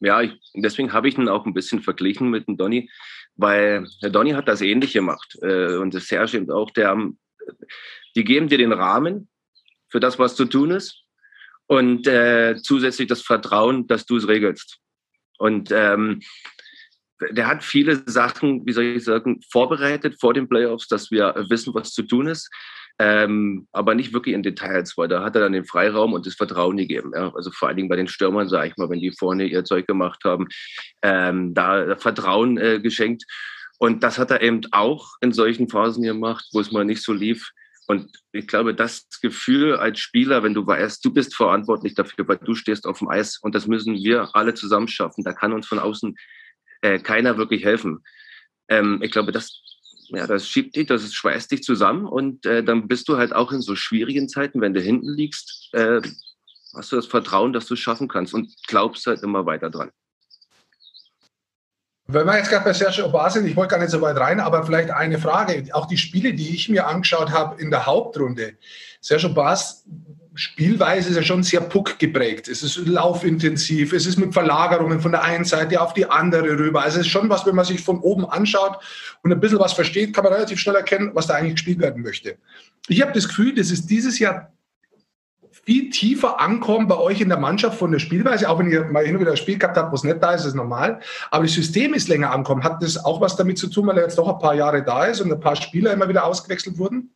[0.00, 2.90] Ja, ich, deswegen habe ich ihn auch ein bisschen verglichen mit dem Donny,
[3.36, 6.96] weil der Donny hat das ähnlich gemacht äh, und der Serge eben auch, der,
[8.14, 9.28] die geben dir den Rahmen
[9.88, 11.04] für das, was zu tun ist
[11.66, 14.78] und äh, zusätzlich das Vertrauen, dass du es regelst.
[15.38, 16.20] Und ähm,
[17.30, 21.74] der hat viele Sachen, wie soll ich sagen, vorbereitet vor den Playoffs, dass wir wissen,
[21.74, 22.50] was zu tun ist.
[23.00, 26.34] Ähm, aber nicht wirklich in Details, weil da hat er dann den Freiraum und das
[26.34, 27.10] Vertrauen gegeben.
[27.14, 27.32] Ja?
[27.34, 29.86] Also vor allen Dingen bei den Stürmern, sage ich mal, wenn die vorne ihr Zeug
[29.86, 30.46] gemacht haben,
[31.02, 33.24] ähm, da Vertrauen äh, geschenkt.
[33.78, 37.12] Und das hat er eben auch in solchen Phasen gemacht, wo es mal nicht so
[37.12, 37.50] lief.
[37.86, 42.38] Und ich glaube, das Gefühl als Spieler, wenn du weißt, du bist verantwortlich dafür, weil
[42.38, 45.24] du stehst auf dem Eis und das müssen wir alle zusammen schaffen.
[45.24, 46.14] Da kann uns von außen
[46.84, 48.04] äh, keiner wirklich helfen.
[48.68, 49.62] Ähm, ich glaube, das,
[50.08, 53.52] ja, das schiebt dich, das schweißt dich zusammen und äh, dann bist du halt auch
[53.52, 56.02] in so schwierigen Zeiten, wenn du hinten liegst, äh,
[56.74, 59.90] hast du das Vertrauen, dass du es schaffen kannst und glaubst halt immer weiter dran.
[62.06, 64.38] Wenn wir jetzt gerade bei Sergio Obar sind, ich wollte gar nicht so weit rein,
[64.38, 65.64] aber vielleicht eine Frage.
[65.72, 68.54] Auch die Spiele, die ich mir angeschaut habe in der Hauptrunde.
[69.00, 69.84] Sergio Bars
[70.36, 72.48] Spielweise ist ja schon sehr puck geprägt.
[72.48, 76.82] Es ist laufintensiv, es ist mit Verlagerungen von der einen Seite auf die andere rüber.
[76.82, 78.78] Also es ist schon was, wenn man sich von oben anschaut
[79.22, 82.02] und ein bisschen was versteht, kann man relativ schnell erkennen, was da eigentlich gespielt werden
[82.02, 82.36] möchte.
[82.88, 84.52] Ich habe das Gefühl, das ist dieses Jahr
[85.64, 89.04] viel tiefer ankommen bei euch in der Mannschaft von der Spielweise, auch wenn ihr mal
[89.04, 91.00] hin und wieder ein Spiel gehabt habt, wo es nicht da ist, ist normal.
[91.30, 92.62] Aber das System ist länger ankommen.
[92.62, 95.06] Hat das auch was damit zu tun, weil er jetzt doch ein paar Jahre da
[95.06, 97.10] ist und ein paar Spieler immer wieder ausgewechselt wurden?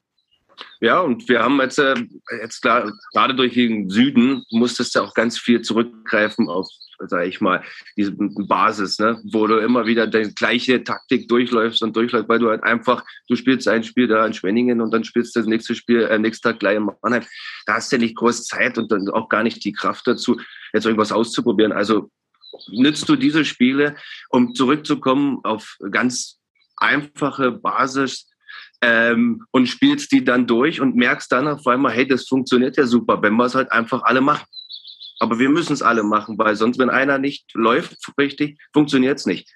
[0.80, 1.94] Ja, und wir haben jetzt, äh,
[2.42, 6.68] jetzt klar, gerade durch den Süden musstest du auch ganz viel zurückgreifen auf
[7.06, 7.62] sage ich mal,
[7.96, 9.20] diese Basis, ne?
[9.32, 13.36] wo du immer wieder die gleiche Taktik durchläufst und durchläufst, weil du halt einfach, du
[13.36, 16.48] spielst ein Spiel da in Schwenningen und dann spielst du das nächste Spiel, äh, nächsten
[16.48, 17.24] Tag gleich in Mannheim.
[17.66, 20.40] Da hast du nicht groß Zeit und dann auch gar nicht die Kraft dazu,
[20.72, 21.72] jetzt irgendwas auszuprobieren.
[21.72, 22.10] Also
[22.68, 23.96] nützt du diese Spiele,
[24.30, 26.38] um zurückzukommen auf ganz
[26.76, 28.28] einfache Basis,
[28.80, 32.86] ähm, und spielst die dann durch und merkst dann auf einmal, hey, das funktioniert ja
[32.86, 34.46] super, wenn wir es halt einfach alle machen.
[35.18, 39.26] Aber wir müssen es alle machen, weil sonst, wenn einer nicht läuft richtig, funktioniert es
[39.26, 39.50] nicht.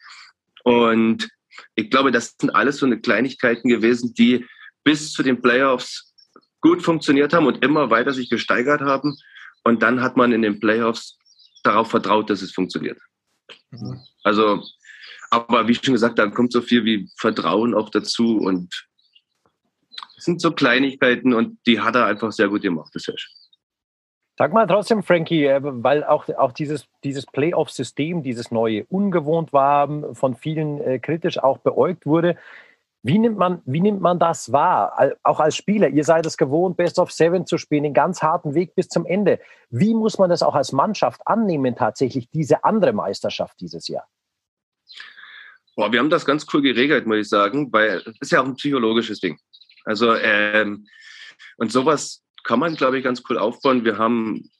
[0.64, 1.29] Und
[1.75, 4.46] ich glaube, das sind alles so eine Kleinigkeiten gewesen, die
[4.85, 6.12] bis zu den Playoffs
[6.61, 9.16] gut funktioniert haben und immer weiter sich gesteigert haben.
[9.64, 11.18] Und dann hat man in den Playoffs
[11.62, 12.98] darauf vertraut, dass es funktioniert.
[13.70, 14.01] Mhm.
[14.25, 14.64] Also,
[15.31, 18.87] aber wie schon gesagt, da kommt so viel wie Vertrauen auch dazu und
[20.16, 23.29] es sind so Kleinigkeiten und die hat er einfach sehr gut gemacht, das Hirsch.
[24.38, 30.14] Sag mal trotzdem, Frankie, äh, weil auch, auch dieses, dieses Playoff-System, dieses neue, ungewohnt war,
[30.14, 32.36] von vielen äh, kritisch auch beäugt wurde.
[33.04, 35.16] Wie nimmt, man, wie nimmt man das wahr?
[35.24, 38.54] Auch als Spieler, ihr seid es gewohnt, Best of Seven zu spielen, den ganz harten
[38.54, 39.40] Weg bis zum Ende.
[39.70, 44.06] Wie muss man das auch als Mannschaft annehmen, tatsächlich, diese andere Meisterschaft dieses Jahr?
[45.74, 48.46] Boah, wir haben das ganz cool geregelt, muss ich sagen, weil es ist ja auch
[48.46, 49.36] ein psychologisches Ding.
[49.84, 50.86] Also, ähm,
[51.56, 53.85] und sowas kann man, glaube ich, ganz cool aufbauen.
[53.85, 54.50] Wir haben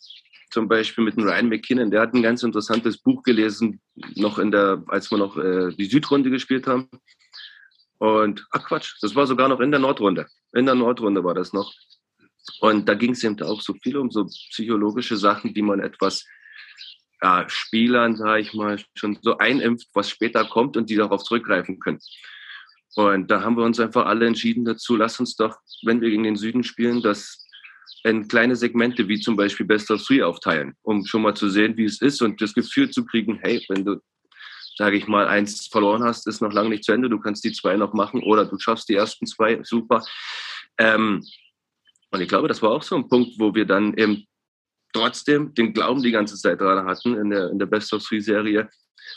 [0.51, 3.81] zum Beispiel mit dem Ryan McKinnon, der hat ein ganz interessantes Buch gelesen,
[4.15, 6.89] noch in der, als wir noch äh, die Südrunde gespielt haben.
[7.99, 10.27] Und, ach Quatsch, das war sogar noch in der Nordrunde.
[10.53, 11.73] In der Nordrunde war das noch.
[12.61, 16.27] Und da ging es eben auch so viel um so psychologische Sachen, die man etwas
[17.23, 21.79] ja, Spielern, sage ich mal, schon so einimpft, was später kommt und die darauf zurückgreifen
[21.79, 22.01] können.
[22.95, 26.25] Und da haben wir uns einfach alle entschieden dazu, lass uns doch, wenn wir gegen
[26.25, 27.42] den Süden spielen, das
[28.05, 31.77] in kleine Segmente wie zum Beispiel Best of Three aufteilen, um schon mal zu sehen,
[31.77, 34.01] wie es ist und das Gefühl zu kriegen, hey, wenn du,
[34.77, 37.53] sage ich mal, eins verloren hast, ist noch lange nicht zu Ende, du kannst die
[37.53, 40.05] zwei noch machen oder du schaffst die ersten zwei, super.
[40.79, 41.25] Ähm,
[42.11, 44.27] und ich glaube, das war auch so ein Punkt, wo wir dann eben
[44.93, 48.21] trotzdem den Glauben die ganze Zeit dran hatten in der, in der Best of Three
[48.21, 48.69] Serie,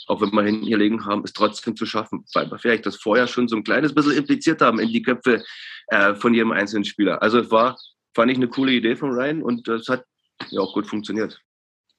[0.07, 3.27] auch wenn wir hinten gelegen haben, es trotzdem zu schaffen, weil wir vielleicht das vorher
[3.27, 5.43] schon so ein kleines bisschen impliziert haben in die Köpfe
[5.87, 7.21] äh, von jedem einzelnen Spieler.
[7.21, 7.77] Also es war
[8.15, 10.05] fand ich eine coole Idee von Ryan und das hat
[10.49, 11.39] ja auch gut funktioniert.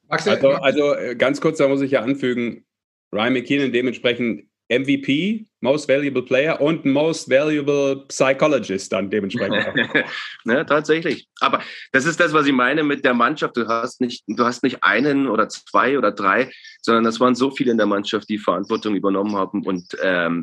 [0.09, 2.65] Also, also äh, ganz kurz, da muss ich ja anfügen,
[3.13, 9.65] Ryan McKinnon dementsprechend MVP, Most Valuable Player und Most Valuable Psychologist dann dementsprechend.
[10.45, 11.29] ja, tatsächlich.
[11.41, 13.57] Aber das ist das, was ich meine mit der Mannschaft.
[13.57, 16.51] Du hast nicht, du hast nicht einen oder zwei oder drei,
[16.83, 20.43] sondern das waren so viele in der Mannschaft, die Verantwortung übernommen haben und ähm,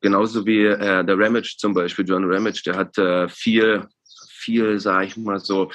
[0.00, 3.86] genauso wie äh, der Ramage zum Beispiel, John Ramage, der hat äh, viel
[4.44, 5.70] viel, sage ich mal so,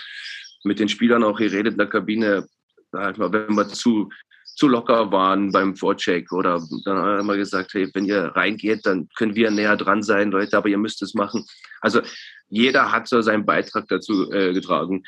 [0.63, 2.47] mit den Spielern auch geredet in der Kabine,
[2.91, 4.09] sag ich mal, wenn wir zu,
[4.43, 9.07] zu locker waren beim Vorcheck oder dann haben wir gesagt, hey, wenn ihr reingeht, dann
[9.17, 11.45] können wir näher dran sein, Leute, aber ihr müsst es machen.
[11.81, 12.01] Also
[12.49, 15.03] jeder hat so seinen Beitrag dazu äh, getragen.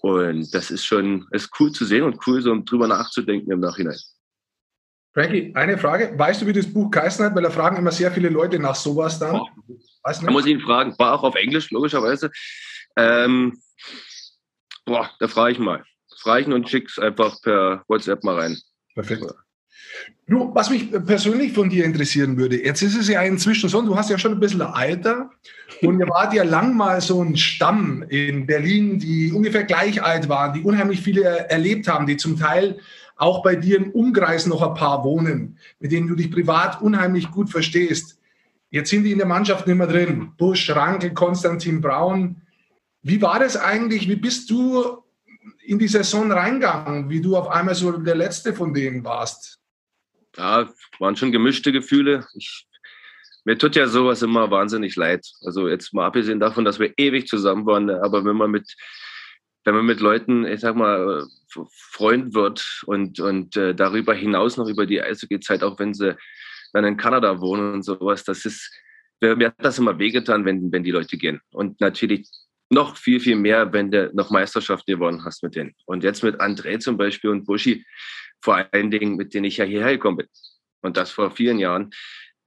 [0.00, 3.98] Und das ist schon, ist cool zu sehen und cool, so drüber nachzudenken im Nachhinein.
[5.12, 6.16] Frankie, eine Frage.
[6.16, 7.34] Weißt du, wie das Buch geheißen hat?
[7.34, 9.40] Weil da fragen immer sehr viele Leute nach sowas dann.
[9.40, 9.48] Oh,
[10.04, 10.94] da muss ich ihn fragen.
[10.98, 12.30] War auch auf Englisch, logischerweise.
[13.00, 13.58] Ähm,
[14.84, 15.84] boah, da frage ich mal.
[16.18, 18.58] Frage ich und schick's einfach per WhatsApp mal rein.
[18.94, 19.24] Perfekt.
[20.26, 23.96] Du, was mich persönlich von dir interessieren würde, jetzt ist es ja inzwischen so, du
[23.96, 25.30] hast ja schon ein bisschen Alter
[25.82, 30.28] und ihr wart ja lang mal so ein Stamm in Berlin, die ungefähr gleich alt
[30.28, 32.78] waren, die unheimlich viele erlebt haben, die zum Teil
[33.16, 37.30] auch bei dir im Umkreis noch ein paar wohnen, mit denen du dich privat unheimlich
[37.32, 38.18] gut verstehst.
[38.70, 40.32] Jetzt sind die in der Mannschaft nicht mehr drin.
[40.38, 42.40] Busch, Rankel, Konstantin Braun.
[43.02, 44.08] Wie war das eigentlich?
[44.08, 45.02] Wie bist du
[45.64, 49.58] in die Saison reingegangen, wie du auf einmal so der Letzte von denen warst?
[50.36, 52.26] Ja, waren schon gemischte Gefühle.
[52.34, 52.66] Ich,
[53.44, 55.26] mir tut ja sowas immer wahnsinnig leid.
[55.42, 58.74] Also jetzt mal abgesehen davon, dass wir ewig zusammen waren, aber wenn man mit,
[59.64, 61.26] wenn man mit Leuten, ich sag mal,
[61.92, 66.16] Freund wird und, und äh, darüber hinaus noch über die Eishockey-Zeit, auch wenn sie
[66.72, 68.24] dann in Kanada wohnen und sowas.
[68.24, 68.70] Das ist,
[69.20, 71.40] mir hat das immer wehgetan, wenn, wenn die Leute gehen.
[71.50, 72.28] Und natürlich
[72.70, 75.74] noch viel, viel mehr, wenn du noch Meisterschaft gewonnen hast mit denen.
[75.86, 77.84] Und jetzt mit André zum Beispiel und Buschi,
[78.40, 80.28] vor allen Dingen, mit denen ich ja hierher gekommen bin.
[80.80, 81.90] Und das vor vielen Jahren.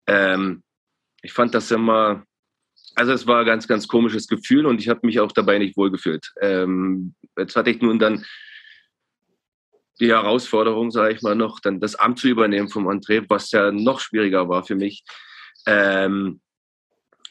[0.07, 0.63] Ähm,
[1.21, 2.25] ich fand das immer,
[2.95, 5.77] also es war ein ganz, ganz komisches Gefühl und ich habe mich auch dabei nicht
[5.77, 6.31] wohlgefühlt.
[6.41, 8.25] Ähm, jetzt hatte ich nun dann
[9.99, 13.71] die Herausforderung, sage ich mal, noch dann das Amt zu übernehmen vom André, was ja
[13.71, 15.03] noch schwieriger war für mich.
[15.65, 16.41] Ähm,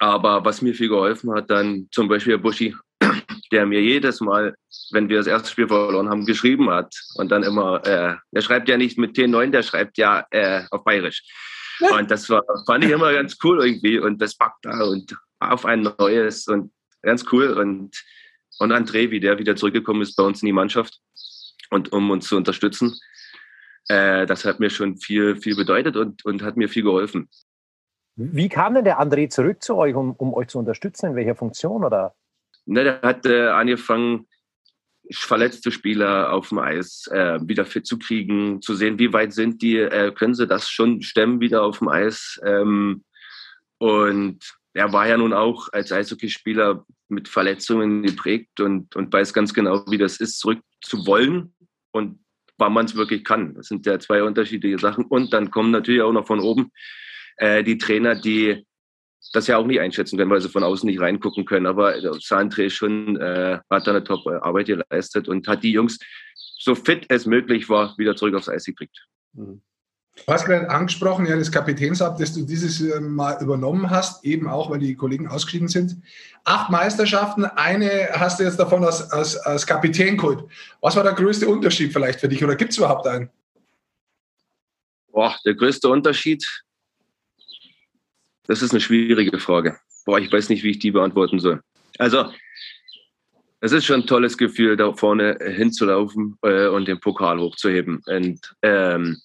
[0.03, 2.75] aber was mir viel geholfen hat, dann zum Beispiel Buschi,
[3.53, 4.57] der mir jedes Mal,
[4.91, 6.93] wenn wir das erste Spiel verloren haben, geschrieben hat.
[7.15, 10.83] Und dann immer, äh, der schreibt ja nicht mit T9, der schreibt ja äh, auf
[10.83, 11.23] Bayerisch.
[11.79, 14.01] Und das war, fand ich immer ganz cool irgendwie.
[14.01, 17.53] Und das packt da und auf ein neues und ganz cool.
[17.53, 18.03] Und,
[18.59, 20.99] und André, wie der wieder zurückgekommen ist bei uns in die Mannschaft
[21.71, 22.99] und um uns zu unterstützen.
[23.87, 27.29] Äh, das hat mir schon viel, viel bedeutet und, und hat mir viel geholfen.
[28.16, 31.11] Wie kam denn der André zurück zu euch, um, um euch zu unterstützen?
[31.11, 31.85] In welcher Funktion?
[31.85, 32.14] Oder?
[32.66, 34.27] Ne, der hat äh, angefangen,
[35.11, 39.62] verletzte Spieler auf dem Eis äh, wieder fit zu kriegen, zu sehen, wie weit sind
[39.62, 42.40] die, äh, können sie das schon stemmen wieder auf dem Eis.
[42.44, 43.05] Ähm,
[43.79, 44.38] und
[44.75, 49.85] er war ja nun auch als Eishockeyspieler mit Verletzungen geprägt und, und weiß ganz genau,
[49.90, 51.55] wie das ist, zurück zu wollen
[51.90, 52.20] und
[52.59, 53.55] wann man es wirklich kann.
[53.55, 55.05] Das sind ja zwei unterschiedliche Sachen.
[55.05, 56.70] Und dann kommen natürlich auch noch von oben
[57.37, 58.64] äh, die Trainer, die
[59.33, 61.66] das ja auch nicht einschätzen können, weil sie von außen nicht reingucken können.
[61.66, 65.99] Aber Sandre schon äh, hat da eine Top-Arbeit geleistet und hat die Jungs,
[66.35, 69.07] so fit es möglich war, wieder zurück aufs Eis gekriegt.
[69.33, 69.62] Mhm.
[70.14, 74.71] Du hast gerade angesprochen, ja, das Kapitänsamt, das du dieses Mal übernommen hast, eben auch,
[74.71, 75.97] weil die Kollegen ausgeschieden sind.
[76.45, 80.45] Acht Meisterschaften, eine hast du jetzt davon als, als, als Kapitän geholt.
[80.83, 83.31] Was war der größte Unterschied vielleicht für dich oder gibt es überhaupt einen?
[85.11, 86.47] Boah, der größte Unterschied,
[88.53, 89.79] das ist eine schwierige Frage.
[90.05, 91.62] Boah, ich weiß nicht, wie ich die beantworten soll.
[91.97, 92.31] Also,
[93.61, 98.03] es ist schon ein tolles Gefühl, da vorne hinzulaufen äh, und den Pokal hochzuheben.
[98.05, 99.23] Und ähm,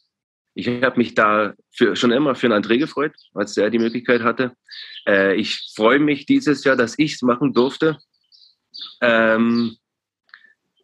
[0.54, 4.22] ich habe mich da für, schon immer für einen André gefreut, als er die Möglichkeit
[4.22, 4.54] hatte.
[5.06, 7.98] Äh, ich freue mich dieses Jahr, dass ich es machen durfte.
[9.02, 9.76] Ähm,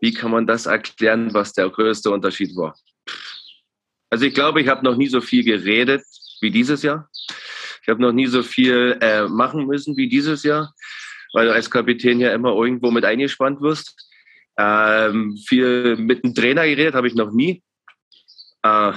[0.01, 2.75] wie kann man das erklären, was der größte Unterschied war?
[4.09, 6.03] Also ich glaube, ich habe noch nie so viel geredet
[6.41, 7.09] wie dieses Jahr.
[7.83, 10.73] Ich habe noch nie so viel äh, machen müssen wie dieses Jahr,
[11.33, 14.09] weil du als Kapitän ja immer irgendwo mit eingespannt wirst.
[14.57, 17.61] Ähm, viel mit dem Trainer geredet habe ich noch nie.
[18.63, 18.93] Äh,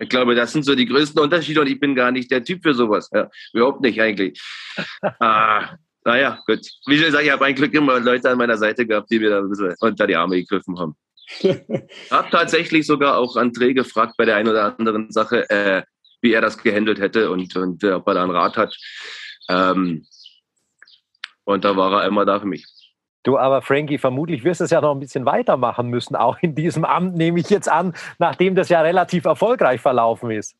[0.00, 2.62] ich glaube, das sind so die größten Unterschiede und ich bin gar nicht der Typ
[2.64, 3.08] für sowas.
[3.12, 4.42] Ja, überhaupt nicht eigentlich.
[5.20, 6.66] ah, naja, gut.
[6.86, 9.30] Wie ich sage, ich habe ein Glück immer Leute an meiner Seite gehabt, die mir
[9.30, 10.96] da ein bisschen unter die Arme gegriffen haben.
[11.40, 15.82] Ich habe tatsächlich sogar auch André gefragt bei der einen oder anderen Sache, äh,
[16.22, 18.76] wie er das gehandelt hätte und, und äh, ob er da einen Rat hat.
[19.48, 20.06] Ähm,
[21.44, 22.64] und da war er immer da für mich.
[23.24, 26.54] Du aber, Frankie, vermutlich wirst du es ja noch ein bisschen weitermachen müssen, auch in
[26.54, 30.56] diesem Amt, nehme ich jetzt an, nachdem das ja relativ erfolgreich verlaufen ist.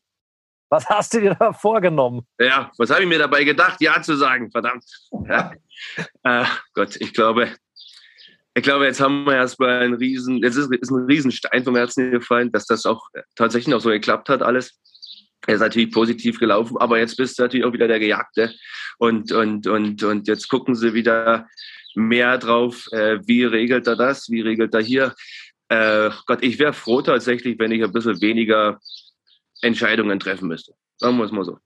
[0.69, 2.25] Was hast du dir da vorgenommen?
[2.39, 4.49] Ja, was habe ich mir dabei gedacht, Ja zu sagen?
[4.49, 4.85] Verdammt.
[5.27, 5.51] Ja.
[6.23, 7.49] äh, Gott, ich glaube,
[8.55, 12.11] ich glaube, jetzt haben wir erstmal einen riesen, jetzt ist, ist ein Riesenstein vom Herzen
[12.11, 14.79] gefallen, dass das auch tatsächlich noch so geklappt hat, alles.
[15.45, 18.53] Er ist natürlich positiv gelaufen, aber jetzt bist du natürlich auch wieder der Gejagte.
[18.97, 21.47] Und, und, und, und jetzt gucken sie wieder,
[21.95, 25.15] mehr drauf, äh, wie regelt er das, wie regelt er hier.
[25.69, 28.79] Äh, Gott, ich wäre froh tatsächlich, wenn ich ein bisschen weniger
[29.61, 30.73] Entscheidungen treffen müsste.
[30.97, 31.57] Sagen wir es mal so.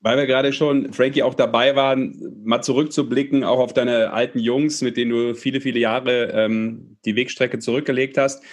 [0.00, 2.14] Weil wir gerade schon, Frankie, auch dabei waren,
[2.44, 7.16] mal zurückzublicken, auch auf deine alten Jungs, mit denen du viele, viele Jahre ähm, die
[7.16, 8.44] Wegstrecke zurückgelegt hast.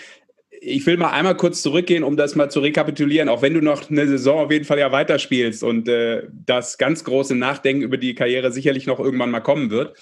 [0.66, 3.90] Ich will mal einmal kurz zurückgehen, um das mal zu rekapitulieren, auch wenn du noch
[3.90, 8.16] eine Saison auf jeden Fall ja weiterspielst und äh, das ganz große Nachdenken über die
[8.16, 9.98] Karriere sicherlich noch irgendwann mal kommen wird.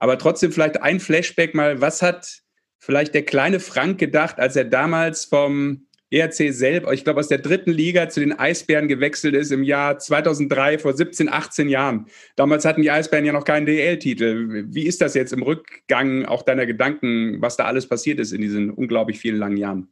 [0.00, 2.40] Aber trotzdem vielleicht ein Flashback mal, was hat
[2.80, 7.38] vielleicht der kleine Frank gedacht, als er damals vom ERC selber, ich glaube aus der
[7.38, 12.06] dritten Liga zu den Eisbären gewechselt ist im Jahr 2003, vor 17, 18 Jahren.
[12.34, 14.64] Damals hatten die Eisbären ja noch keinen DL-Titel.
[14.66, 18.40] Wie ist das jetzt im Rückgang auch deiner Gedanken, was da alles passiert ist in
[18.40, 19.88] diesen unglaublich vielen langen Jahren?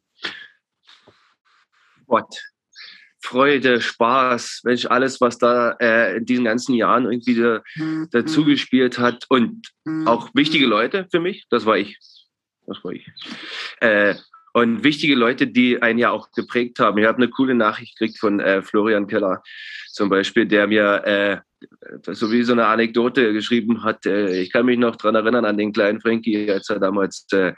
[2.09, 2.43] Sport,
[3.21, 8.09] Freude, Spaß, Mensch, alles, was da äh, in diesen ganzen Jahren irgendwie da, mhm.
[8.11, 10.09] dazu gespielt hat und mhm.
[10.09, 11.99] auch wichtige Leute für mich, das war ich.
[12.67, 13.07] Das war ich.
[13.81, 14.15] Äh,
[14.55, 16.97] und wichtige Leute, die einen ja auch geprägt haben.
[16.97, 19.43] Ich habe eine coole Nachricht gekriegt von äh, Florian Keller
[19.93, 21.39] zum Beispiel, der mir äh,
[22.15, 24.07] so wie so eine Anekdote geschrieben hat.
[24.07, 27.53] Äh, ich kann mich noch daran erinnern an den kleinen Frankie, als er damals äh,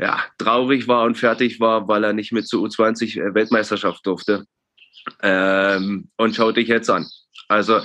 [0.00, 4.46] ja, traurig war und fertig war, weil er nicht mit zur U20 äh, durfte.
[5.22, 7.06] Ähm, und schau dich jetzt an.
[7.48, 7.80] Also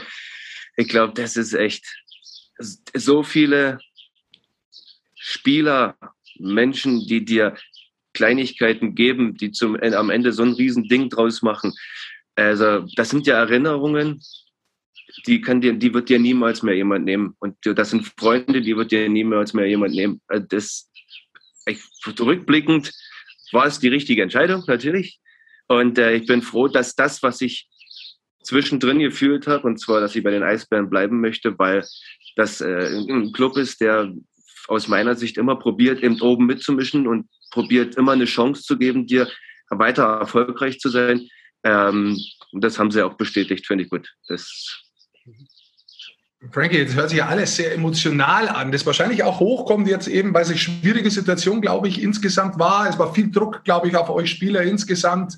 [0.78, 1.86] ich glaube, das ist echt
[2.58, 3.80] so viele
[5.15, 5.97] Spieler,
[6.38, 7.56] Menschen, die dir
[8.13, 11.73] Kleinigkeiten geben, die zum, äh, am Ende so ein Riesending draus machen.
[12.36, 14.21] Also das sind ja Erinnerungen,
[15.25, 17.36] die kann dir, die wird dir niemals mehr jemand nehmen.
[17.39, 20.21] Und das sind Freunde, die wird dir niemals mehr jemand nehmen.
[20.30, 20.89] Äh, das,
[21.65, 21.82] ich,
[22.19, 22.91] rückblickend
[23.51, 25.19] war es die richtige Entscheidung, natürlich.
[25.67, 27.67] Und äh, ich bin froh, dass das, was ich
[28.43, 31.84] zwischendrin gefühlt habe, und zwar, dass ich bei den Eisbären bleiben möchte, weil
[32.36, 34.13] das äh, ein Club ist, der
[34.67, 39.08] aus meiner Sicht immer probiert, eben oben mitzumischen und probiert immer eine Chance zu geben,
[39.08, 39.30] dir
[39.69, 41.28] weiter erfolgreich zu sein.
[41.63, 42.19] Ähm,
[42.54, 44.13] das haben sie auch bestätigt, finde ich gut.
[44.28, 44.84] Das
[46.51, 48.71] Frankie, jetzt hört sich ja alles sehr emotional an.
[48.71, 52.89] Das wahrscheinlich auch hochkommt jetzt eben, weil es eine schwierige Situation, glaube ich, insgesamt war.
[52.89, 55.38] Es war viel Druck, glaube ich, auf euch Spieler insgesamt,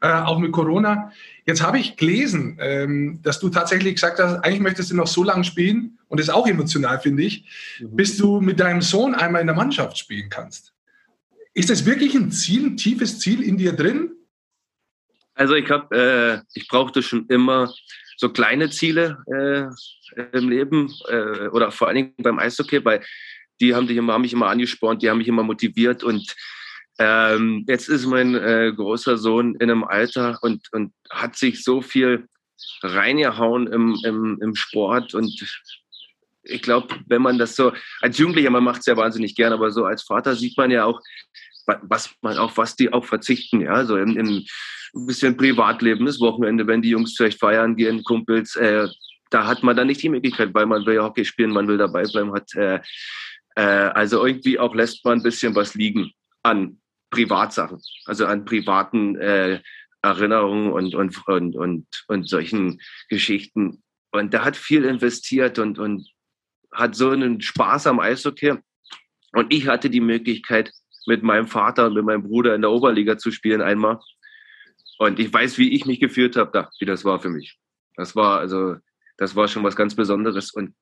[0.00, 1.12] äh, auch mit Corona.
[1.46, 5.22] Jetzt habe ich gelesen, ähm, dass du tatsächlich gesagt hast, eigentlich möchtest du noch so
[5.22, 7.44] lange spielen, und das ist auch emotional, finde ich,
[7.80, 7.96] mhm.
[7.96, 10.72] bis du mit deinem Sohn einmal in der Mannschaft spielen kannst.
[11.54, 14.10] Ist das wirklich ein Ziel, ein tiefes Ziel in dir drin?
[15.34, 17.72] Also ich habe, äh, ich brauchte schon immer
[18.16, 23.04] so kleine Ziele äh, im Leben äh, oder vor allen Dingen beim Eishockey, weil
[23.60, 26.34] die haben, dich haben mich immer angespornt, die haben mich immer motiviert und
[26.98, 31.82] ähm, jetzt ist mein äh, großer Sohn in einem Alter und, und hat sich so
[31.82, 32.26] viel
[32.82, 35.30] reingehauen im, im, im Sport und
[36.48, 39.70] ich glaube, wenn man das so als Jugendlicher, man macht es ja wahnsinnig gern, aber
[39.70, 41.00] so als Vater sieht man ja auch,
[41.82, 44.44] was man auf was die auch verzichten, ja, so im, im
[44.96, 48.88] ein bisschen Privatleben, das Wochenende, wenn die Jungs vielleicht feiern gehen, Kumpels, äh,
[49.30, 51.78] da hat man dann nicht die Möglichkeit, weil man will ja Hockey spielen, man will
[51.78, 52.80] dabei bleiben, hat äh,
[53.56, 56.10] äh, also irgendwie auch lässt man ein bisschen was liegen
[56.42, 56.80] an
[57.10, 59.60] Privatsachen, also an privaten äh,
[60.02, 63.82] Erinnerungen und, und, und, und, und solchen Geschichten.
[64.12, 66.08] Und da hat viel investiert und, und
[66.72, 68.54] hat so einen Spaß am Eishockey.
[69.32, 70.72] Und ich hatte die Möglichkeit,
[71.06, 74.00] mit meinem Vater und mit meinem Bruder in der Oberliga zu spielen einmal.
[74.98, 77.58] Und ich weiß, wie ich mich gefühlt habe da, wie das war für mich.
[77.96, 78.76] Das war also,
[79.16, 80.74] das war schon was ganz Besonderes und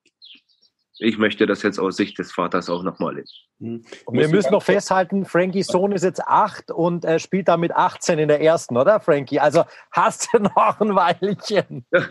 [0.99, 3.29] ich möchte das jetzt aus Sicht des Vaters auch nochmal leben.
[3.59, 3.85] Mhm.
[4.11, 8.19] Wir müssen noch festhalten, Frankies Sohn ist jetzt acht und er spielt da mit 18
[8.19, 9.41] in der ersten, oder Frankie?
[9.41, 11.85] Also hast du noch ein Weilchen.
[11.93, 12.09] Ja.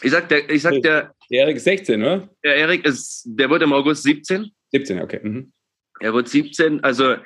[0.00, 2.28] Ich sag, der, ich sag, der, der Erik ist 16, oder?
[2.42, 4.50] Der Erik ist, der wird im August 17.
[4.70, 5.20] 17, okay.
[5.22, 5.52] Mhm.
[6.00, 7.16] Er wird 17, also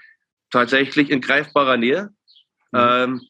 [0.51, 2.11] tatsächlich in greifbarer Nähe.
[2.73, 2.79] Mhm.
[2.79, 3.21] Ähm,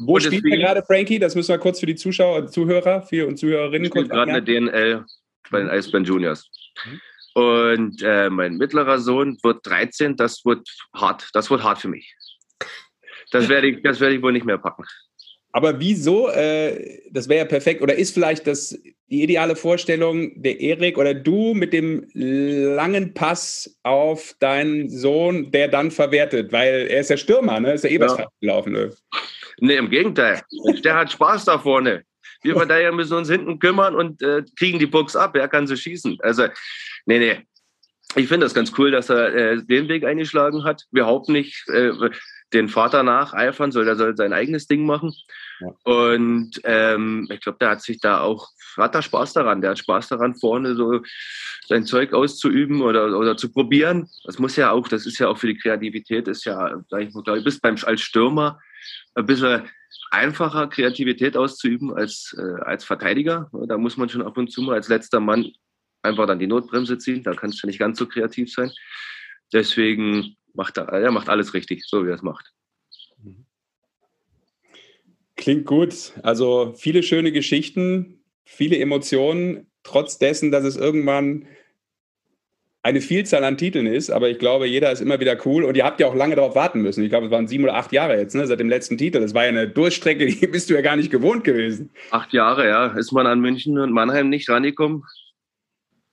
[0.00, 1.18] wo und spielt er gerade, Frankie?
[1.18, 5.04] Das müssen wir kurz für die Zuschauer, Zuhörer für und Zuhörerinnen kurz gerade eine DNL
[5.50, 6.48] bei den Eisbären Juniors.
[6.84, 7.00] Mhm.
[7.34, 10.16] Und äh, mein mittlerer Sohn wird 13.
[10.16, 11.28] Das wird hart.
[11.32, 12.14] Das wird hart für mich.
[13.30, 14.84] Das werde ich, das werde ich wohl nicht mehr packen.
[15.52, 16.28] Aber wieso?
[16.28, 17.82] Äh, das wäre ja perfekt.
[17.82, 18.78] Oder ist vielleicht das
[19.10, 25.68] die ideale Vorstellung, der Erik oder du mit dem langen Pass auf deinen Sohn, der
[25.68, 26.52] dann verwertet?
[26.52, 27.74] Weil er ist ja Stürmer, ne?
[27.74, 28.26] Ist ja eh was ja.
[28.40, 28.72] gelaufen.
[28.72, 28.92] Ne?
[29.60, 30.42] Nee, im Gegenteil.
[30.84, 32.04] Der hat Spaß da vorne.
[32.42, 35.36] Wir von daher müssen uns hinten kümmern und äh, kriegen die Box ab.
[35.36, 36.18] Er kann sie schießen.
[36.20, 36.46] Also,
[37.06, 37.46] nee, nee.
[38.16, 40.84] Ich finde das ganz cool, dass er äh, den Weg eingeschlagen hat.
[40.90, 41.92] Wir hoffen nicht äh,
[42.52, 45.14] den Vater nacheifern, soll er soll sein eigenes Ding machen.
[45.60, 45.68] Ja.
[45.84, 49.60] Und ähm, ich glaube, der hat sich da auch, hat da Spaß daran.
[49.60, 51.02] Der hat Spaß daran, vorne so
[51.68, 54.08] sein Zeug auszuüben oder, oder zu probieren.
[54.24, 57.14] Das muss ja auch, das ist ja auch für die Kreativität, ist ja, sag ich
[57.14, 58.58] mal, du bist beim, als Stürmer
[59.14, 59.68] ein bisschen
[60.10, 63.50] einfacher, Kreativität auszuüben als, äh, als Verteidiger.
[63.66, 65.52] Da muss man schon ab und zu mal als letzter Mann
[66.02, 67.22] einfach dann die Notbremse ziehen.
[67.22, 68.70] Da kannst du nicht ganz so kreativ sein.
[69.52, 72.52] Deswegen macht er, er macht alles richtig, so wie er es macht.
[75.36, 76.12] Klingt gut.
[76.22, 81.46] Also viele schöne Geschichten, viele Emotionen, trotz dessen, dass es irgendwann
[82.82, 85.84] eine Vielzahl an Titeln ist, aber ich glaube, jeder ist immer wieder cool und ihr
[85.84, 87.04] habt ja auch lange darauf warten müssen.
[87.04, 89.20] Ich glaube, es waren sieben oder acht Jahre jetzt, ne, seit dem letzten Titel.
[89.20, 91.90] Das war ja eine Durchstrecke, die bist du ja gar nicht gewohnt gewesen.
[92.10, 95.04] Acht Jahre, ja, ist man an München und Mannheim nicht rangekommen.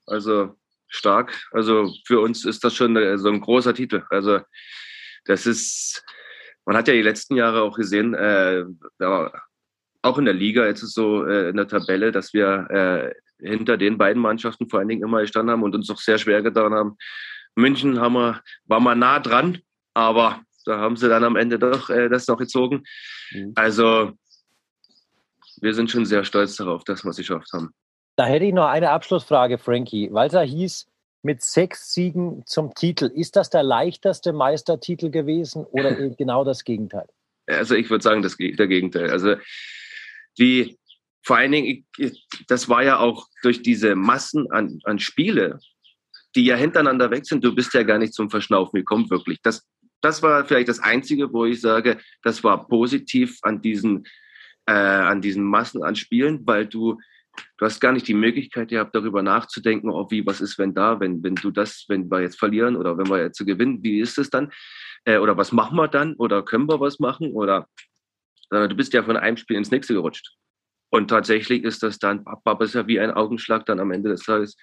[0.06, 0.56] Also
[0.88, 1.48] stark.
[1.52, 4.04] Also für uns ist das schon so ein großer Titel.
[4.10, 4.40] Also
[5.26, 6.04] das ist
[6.68, 8.66] man hat ja die letzten Jahre auch gesehen, äh,
[10.02, 13.98] auch in der Liga, ist so äh, in der Tabelle, dass wir äh, hinter den
[13.98, 16.98] beiden Mannschaften vor allen Dingen immer gestanden haben und uns auch sehr schwer getan haben.
[17.56, 19.60] München haben wir, war mal nah dran,
[19.94, 22.84] aber da haben sie dann am Ende doch äh, das noch gezogen.
[23.32, 23.54] Mhm.
[23.56, 24.12] Also
[25.62, 27.72] wir sind schon sehr stolz darauf, dass wir es geschafft haben.
[28.16, 30.88] Da hätte ich noch eine Abschlussfrage, Frankie, ja hieß,
[31.24, 33.06] mit sechs Siegen zum Titel.
[33.06, 37.08] Ist das der leichteste Meistertitel gewesen oder genau das Gegenteil?
[37.48, 39.10] Also ich würde sagen, das der Gegenteil.
[39.10, 39.36] Also
[40.38, 40.78] die
[41.28, 41.86] vor allen Dingen,
[42.48, 45.60] das war ja auch durch diese Massen an, an Spiele,
[46.38, 47.44] die ja hintereinander weg sind.
[47.44, 49.42] Du bist ja gar nicht zum Verschnaufen gekommen, wirklich.
[49.42, 49.68] Das,
[50.00, 54.06] das war vielleicht das Einzige, wo ich sage, das war positiv an diesen,
[54.68, 56.98] äh, an diesen Massen an Spielen, weil du
[57.58, 61.00] du hast gar nicht die Möglichkeit gehabt, darüber nachzudenken, oh, wie, was ist, wenn da,
[61.00, 64.18] wenn, wenn du das, wenn wir jetzt verlieren oder wenn wir jetzt gewinnen, wie ist
[64.18, 64.52] es dann?
[65.04, 66.16] Äh, oder was machen wir dann?
[66.16, 67.34] Oder können wir was machen?
[67.34, 67.68] Oder
[68.50, 70.38] äh, du bist ja von einem Spiel ins nächste gerutscht.
[70.90, 74.24] Und tatsächlich ist das dann, Papa ist ja wie ein Augenschlag dann am Ende des
[74.24, 74.56] Tages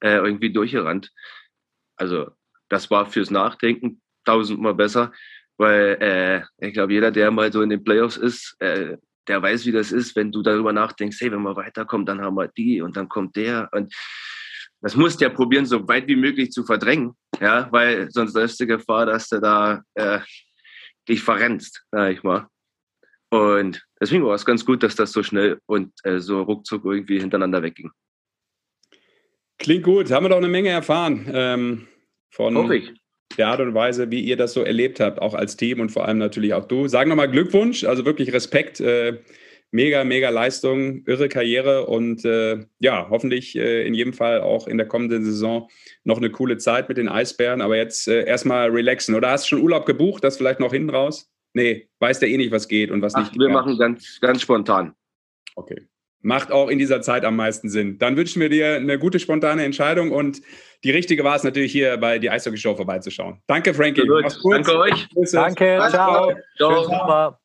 [0.00, 1.10] äh, irgendwie durchgerannt.
[1.96, 2.30] Also
[2.68, 5.12] das war fürs Nachdenken tausendmal besser,
[5.58, 8.96] weil äh, ich glaube, jeder, der mal so in den Playoffs ist, äh,
[9.28, 12.36] der weiß, wie das ist, wenn du darüber nachdenkst, hey, wenn wir weiterkommen, dann haben
[12.36, 13.68] wir die und dann kommt der.
[13.72, 13.94] Und
[14.80, 18.58] das musst du ja probieren, so weit wie möglich zu verdrängen, ja, weil sonst läufst
[18.58, 20.20] du Gefahr, dass du da äh,
[21.08, 22.48] dich verrennst, sag ich mal.
[23.32, 27.18] Und deswegen war es ganz gut, dass das so schnell und äh, so ruckzuck irgendwie
[27.18, 27.90] hintereinander wegging.
[29.58, 31.88] Klingt gut, haben wir doch eine Menge erfahren ähm,
[32.30, 32.54] von
[33.38, 36.06] der Art und Weise, wie ihr das so erlebt habt, auch als Team und vor
[36.06, 36.88] allem natürlich auch du.
[36.88, 38.80] Sagen nochmal Glückwunsch, also wirklich Respekt.
[38.80, 39.22] Äh,
[39.70, 44.76] mega, mega Leistung, irre Karriere und äh, ja, hoffentlich äh, in jedem Fall auch in
[44.76, 45.70] der kommenden Saison
[46.04, 47.62] noch eine coole Zeit mit den Eisbären.
[47.62, 49.14] Aber jetzt äh, erstmal relaxen.
[49.14, 50.22] Oder hast du schon Urlaub gebucht?
[50.22, 51.31] Das vielleicht noch hinten raus?
[51.54, 53.38] Nee, weiß der eh nicht, was geht und was Ach, nicht.
[53.38, 54.94] Wir machen ganz, ganz spontan.
[55.54, 55.86] Okay.
[56.20, 57.98] Macht auch in dieser Zeit am meisten Sinn.
[57.98, 60.40] Dann wünschen wir dir eine gute, spontane Entscheidung und
[60.84, 63.42] die richtige war es natürlich hier bei die Eishockey Show vorbeizuschauen.
[63.46, 64.02] Danke, Frankie.
[64.50, 65.08] Danke euch.
[65.32, 66.32] Danke, ciao.
[66.56, 67.38] ciao.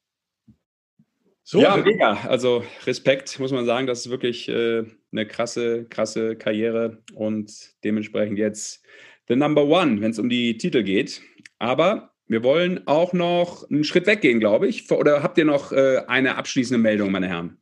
[1.44, 2.14] So, ja, mega.
[2.28, 3.88] Also Respekt, muss man sagen.
[3.88, 4.84] Das ist wirklich äh,
[5.14, 7.52] eine krasse, krasse Karriere und
[7.84, 8.86] dementsprechend jetzt
[9.28, 11.22] the number one, wenn es um die Titel geht.
[11.58, 14.92] Aber wir wollen auch noch einen Schritt weggehen, glaube ich.
[14.92, 17.58] Oder habt ihr noch äh, eine abschließende Meldung, meine Herren?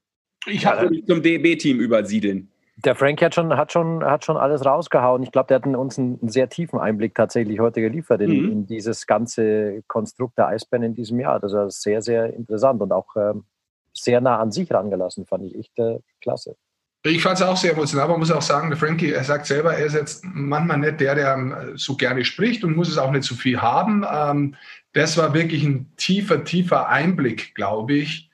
[0.47, 2.51] Ich habe ja, zum DB-Team übersiedeln.
[2.83, 5.23] Der Frank hat schon, hat schon, hat schon alles rausgehauen.
[5.23, 8.51] Ich glaube, der hat uns einen, sehr tiefen Einblick tatsächlich heute geliefert in, mhm.
[8.51, 11.39] in dieses ganze Konstrukt der Eisbären in diesem Jahr.
[11.39, 13.45] Das war sehr, sehr interessant und auch ähm,
[13.93, 16.57] sehr nah an sich rangelassen, fand ich echt äh, klasse.
[17.05, 19.45] Ich fand es auch sehr emotional, aber man muss auch sagen, der Frankie, er sagt
[19.45, 22.97] selber, er ist jetzt manchmal nicht der, der ähm, so gerne spricht und muss es
[22.97, 24.03] auch nicht so viel haben.
[24.11, 24.55] Ähm,
[24.93, 28.31] das war wirklich ein tiefer, tiefer Einblick, glaube ich,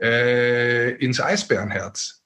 [0.00, 2.22] äh, ins Eisbärenherz.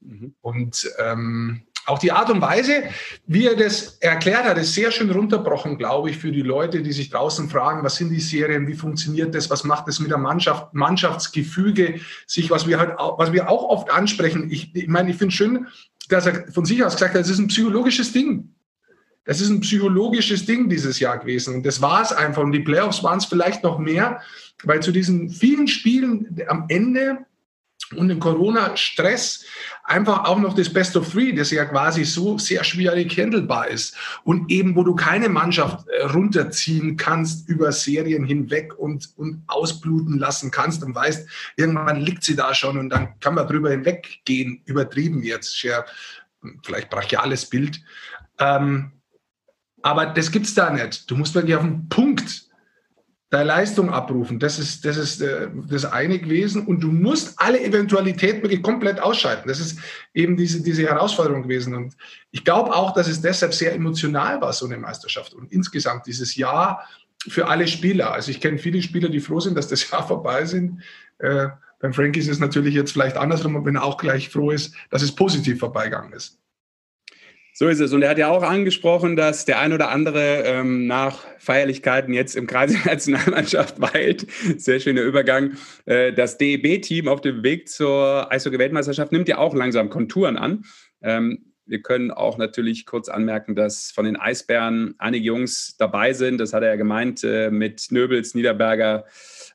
[0.00, 0.34] Mhm.
[0.40, 2.84] Und ähm, auch die Art und Weise,
[3.26, 6.92] wie er das erklärt hat, ist sehr schön runterbrochen, glaube ich, für die Leute, die
[6.92, 10.18] sich draußen fragen, was sind die Serien, wie funktioniert das, was macht das mit der
[10.18, 14.50] Mannschaft, Mannschaftsgefüge, sich, was wir halt, auch, was wir auch oft ansprechen.
[14.50, 15.66] Ich, ich meine, ich finde schön,
[16.08, 18.54] dass er von sich aus gesagt hat, es ist ein psychologisches Ding.
[19.24, 21.54] Das ist ein psychologisches Ding dieses Jahr gewesen.
[21.54, 22.42] Und das war es einfach.
[22.42, 24.20] Und die Playoffs waren es vielleicht noch mehr,
[24.64, 27.18] weil zu diesen vielen Spielen am Ende
[27.94, 29.44] und im Corona-Stress
[29.84, 33.96] einfach auch noch das Best of Three, das ja quasi so sehr schwierig handelbar ist
[34.24, 40.18] und eben, wo du keine Mannschaft äh, runterziehen kannst über Serien hinweg und, und ausbluten
[40.18, 44.62] lassen kannst und weißt, irgendwann liegt sie da schon und dann kann man drüber hinweggehen,
[44.64, 45.84] übertrieben jetzt, ja,
[46.62, 47.80] vielleicht brachiales Bild.
[48.38, 48.92] Ähm,
[49.82, 51.10] aber das gibt's da nicht.
[51.10, 52.51] Du musst wirklich auf den Punkt
[53.32, 54.38] deine Leistung abrufen.
[54.38, 56.66] Das ist, das ist äh, das eine gewesen.
[56.66, 59.48] Und du musst alle Eventualitäten wirklich komplett ausschalten.
[59.48, 59.78] Das ist
[60.12, 61.74] eben diese, diese Herausforderung gewesen.
[61.74, 61.96] Und
[62.30, 65.32] ich glaube auch, dass es deshalb sehr emotional war, so eine Meisterschaft.
[65.32, 66.86] Und insgesamt dieses Jahr
[67.26, 68.12] für alle Spieler.
[68.12, 70.82] Also ich kenne viele Spieler, die froh sind, dass das Jahr vorbei sind.
[71.16, 71.48] Äh,
[71.80, 75.00] beim Frankie ist es natürlich jetzt vielleicht andersrum, wenn er auch gleich froh ist, dass
[75.00, 76.38] es positiv vorbeigegangen ist.
[77.62, 77.92] So ist es.
[77.92, 82.34] Und er hat ja auch angesprochen, dass der ein oder andere ähm, nach Feierlichkeiten jetzt
[82.34, 84.26] im Kreis der Nationalmannschaft weilt.
[84.56, 85.52] Sehr schöner Übergang.
[85.84, 90.64] Äh, das DEB-Team auf dem Weg zur Eishockey-Weltmeisterschaft nimmt ja auch langsam Konturen an.
[91.02, 96.38] Ähm, wir können auch natürlich kurz anmerken, dass von den Eisbären einige Jungs dabei sind.
[96.38, 99.04] Das hat er ja gemeint äh, mit Nöbels, Niederberger,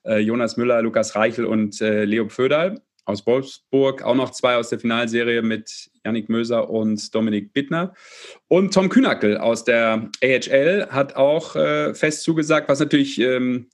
[0.06, 4.70] äh, Jonas Müller, Lukas Reichel und äh, Leo Pföderl aus Wolfsburg, auch noch zwei aus
[4.70, 7.94] der Finalserie mit Yannick Möser und Dominik Bittner.
[8.50, 13.68] Und Tom Kühnackel aus der AHL hat auch äh, fest zugesagt, was natürlich ähm,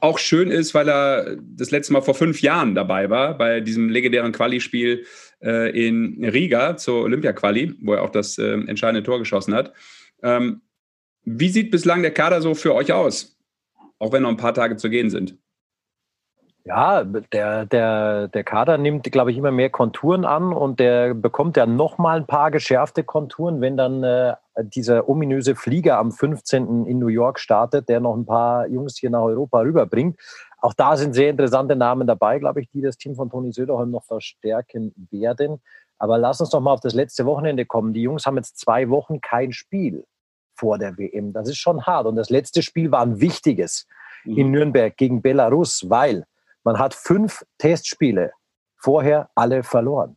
[0.00, 3.90] auch schön ist, weil er das letzte Mal vor fünf Jahren dabei war, bei diesem
[3.90, 5.04] legendären Quali-Spiel
[5.42, 9.74] äh, in Riga zur Olympia-Quali, wo er auch das äh, entscheidende Tor geschossen hat.
[10.22, 10.62] Ähm,
[11.24, 13.38] wie sieht bislang der Kader so für euch aus?
[13.98, 15.36] Auch wenn noch ein paar Tage zu gehen sind.
[16.66, 21.58] Ja, der, der, der Kader nimmt, glaube ich, immer mehr Konturen an und der bekommt
[21.58, 26.86] ja noch mal ein paar geschärfte Konturen, wenn dann äh, dieser ominöse Flieger am 15.
[26.86, 30.18] in New York startet, der noch ein paar Jungs hier nach Europa rüberbringt.
[30.56, 33.90] Auch da sind sehr interessante Namen dabei, glaube ich, die das Team von Toni Söderholm
[33.90, 35.60] noch verstärken werden.
[35.98, 37.92] Aber lass uns doch mal auf das letzte Wochenende kommen.
[37.92, 40.06] Die Jungs haben jetzt zwei Wochen kein Spiel
[40.54, 41.34] vor der WM.
[41.34, 42.06] Das ist schon hart.
[42.06, 43.86] Und das letzte Spiel war ein wichtiges
[44.24, 44.38] mhm.
[44.38, 46.24] in Nürnberg gegen Belarus, weil
[46.64, 48.32] man hat fünf Testspiele
[48.76, 50.16] vorher alle verloren.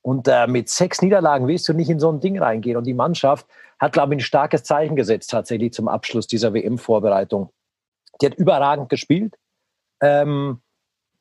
[0.00, 2.76] Und äh, mit sechs Niederlagen willst du nicht in so ein Ding reingehen.
[2.76, 3.46] Und die Mannschaft
[3.78, 7.50] hat, glaube ich, ein starkes Zeichen gesetzt tatsächlich zum Abschluss dieser WM-Vorbereitung.
[8.20, 9.36] Die hat überragend gespielt
[10.00, 10.60] ähm,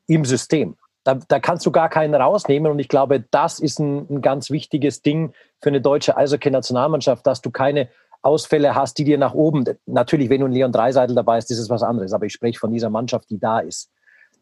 [0.08, 0.78] im System.
[1.04, 2.72] Da, da, kannst du gar keinen rausnehmen.
[2.72, 7.42] Und ich glaube, das ist ein, ein ganz wichtiges Ding für eine deutsche Eishockey-Nationalmannschaft, dass
[7.42, 7.90] du keine
[8.22, 11.60] Ausfälle hast, die dir nach oben, natürlich, wenn du ein Leon Dreiseitel dabei ist, ist
[11.60, 12.14] es was anderes.
[12.14, 13.90] Aber ich spreche von dieser Mannschaft, die da ist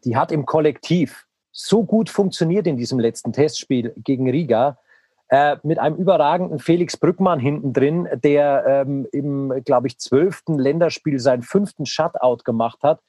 [0.04, 4.78] die hat im Kollektiv so gut funktioniert in diesem letzten Testspiel gegen Riga.
[5.28, 11.18] Äh, mit einem überragenden Felix Brückmann hinten drin, der ähm, im, glaube ich, zwölften Länderspiel
[11.18, 13.00] seinen fünften Shutout gemacht hat,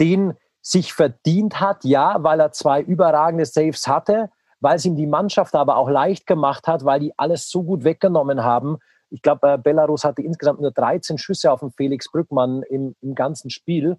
[0.00, 4.30] den sich verdient hat, ja, weil er zwei überragende Saves hatte,
[4.60, 7.84] weil es ihm die Mannschaft aber auch leicht gemacht hat, weil die alles so gut
[7.84, 8.78] weggenommen haben.
[9.10, 13.14] Ich glaube, äh, Belarus hatte insgesamt nur 13 Schüsse auf den Felix Brückmann im, im
[13.14, 13.98] ganzen Spiel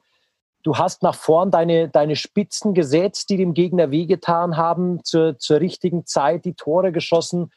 [0.63, 5.59] du hast nach vorn deine, deine Spitzen gesetzt, die dem Gegner wehgetan haben, zur, zur
[5.59, 7.51] richtigen Zeit die Tore geschossen.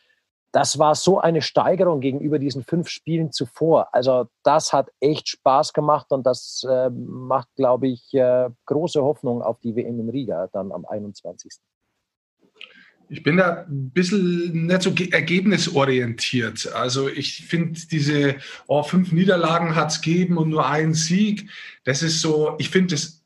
[0.53, 3.89] Das war so eine Steigerung gegenüber diesen fünf Spielen zuvor.
[3.93, 9.43] Also das hat echt Spaß gemacht und das äh, macht, glaube ich, äh, große Hoffnung
[9.43, 11.53] auf die WM in Riga dann am 21.
[13.09, 16.73] Ich bin da ein bisschen nicht so ergebnisorientiert.
[16.75, 18.37] Also ich finde diese
[18.67, 21.49] oh, fünf Niederlagen hat es gegeben und nur einen Sieg.
[21.85, 23.23] Das ist so, ich finde das,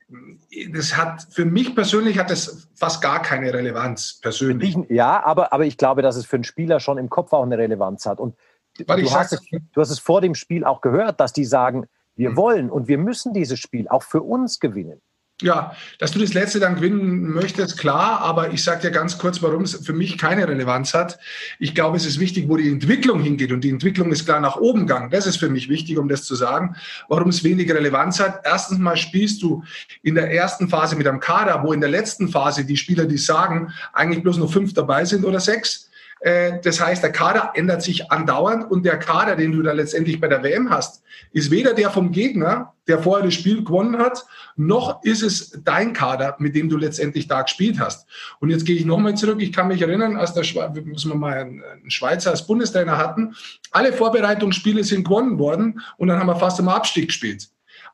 [0.72, 4.76] das hat für mich persönlich hat das fast gar keine Relevanz persönlich.
[4.88, 7.56] Ja, aber, aber ich glaube, dass es für einen Spieler schon im Kopf auch eine
[7.56, 8.20] Relevanz hat.
[8.20, 8.36] Und
[8.76, 12.30] du hast, es, du hast es vor dem Spiel auch gehört, dass die sagen, wir
[12.30, 12.36] mhm.
[12.36, 15.00] wollen und wir müssen dieses Spiel auch für uns gewinnen.
[15.42, 19.40] Ja, dass du das letzte dann gewinnen möchtest, klar, aber ich sage dir ganz kurz,
[19.42, 21.18] warum es für mich keine Relevanz hat.
[21.58, 24.56] Ich glaube, es ist wichtig, wo die Entwicklung hingeht und die Entwicklung ist klar nach
[24.56, 25.10] oben gegangen.
[25.10, 26.76] Das ist für mich wichtig, um das zu sagen,
[27.08, 28.40] warum es wenig Relevanz hat.
[28.44, 29.64] Erstens mal spielst du
[30.02, 33.18] in der ersten Phase mit einem Kader, wo in der letzten Phase die Spieler, die
[33.18, 35.89] sagen, eigentlich bloß nur fünf dabei sind oder sechs.
[36.20, 40.20] Äh, das heißt, der Kader ändert sich andauernd und der Kader, den du da letztendlich
[40.20, 41.02] bei der WM hast,
[41.32, 45.92] ist weder der vom Gegner, der vorher das Spiel gewonnen hat, noch ist es dein
[45.92, 48.06] Kader, mit dem du letztendlich da gespielt hast.
[48.40, 49.40] Und jetzt gehe ich nochmal zurück.
[49.40, 53.34] Ich kann mich erinnern, als der Schwe müssen wir mal einen Schweizer als Bundestrainer hatten.
[53.70, 57.48] Alle Vorbereitungsspiele sind gewonnen worden und dann haben wir fast im Abstieg gespielt.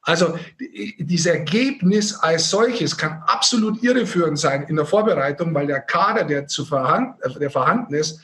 [0.06, 0.38] Also
[1.00, 6.46] dieses Ergebnis als solches kann absolut irreführend sein in der Vorbereitung, weil der Kader, der,
[6.46, 8.20] zu vorhanden, äh, der vorhanden ist,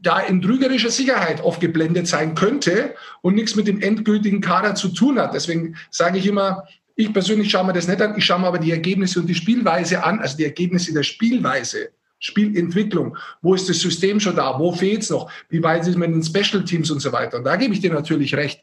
[0.00, 4.88] da in trügerischer Sicherheit oft geblendet sein könnte und nichts mit dem endgültigen Kader zu
[4.88, 5.34] tun hat.
[5.34, 6.64] Deswegen sage ich immer,
[6.96, 9.34] ich persönlich schaue mir das nicht an, ich schaue mir aber die Ergebnisse und die
[9.34, 11.90] Spielweise an, also die Ergebnisse der Spielweise.
[12.24, 13.18] Spielentwicklung.
[13.42, 14.58] Wo ist das System schon da?
[14.58, 15.30] Wo fehlt es noch?
[15.50, 17.36] Wie weit ist man in den Special Teams und so weiter?
[17.36, 18.62] Und da gebe ich dir natürlich recht.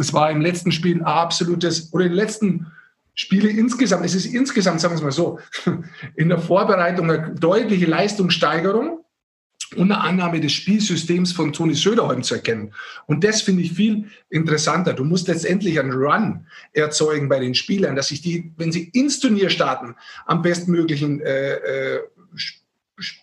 [0.00, 2.72] Es war im letzten Spiel ein absolutes, oder in den letzten
[3.14, 5.38] Spiele insgesamt, es ist insgesamt, sagen wir es mal so,
[6.16, 9.04] in der Vorbereitung eine deutliche Leistungssteigerung
[9.76, 12.72] und eine Annahme des Spielsystems von Toni Söderholm zu erkennen.
[13.04, 14.94] Und das finde ich viel interessanter.
[14.94, 19.20] Du musst letztendlich einen Run erzeugen bei den Spielern, dass sich die, wenn sie ins
[19.20, 22.00] Turnier starten, am bestmöglichen äh, äh,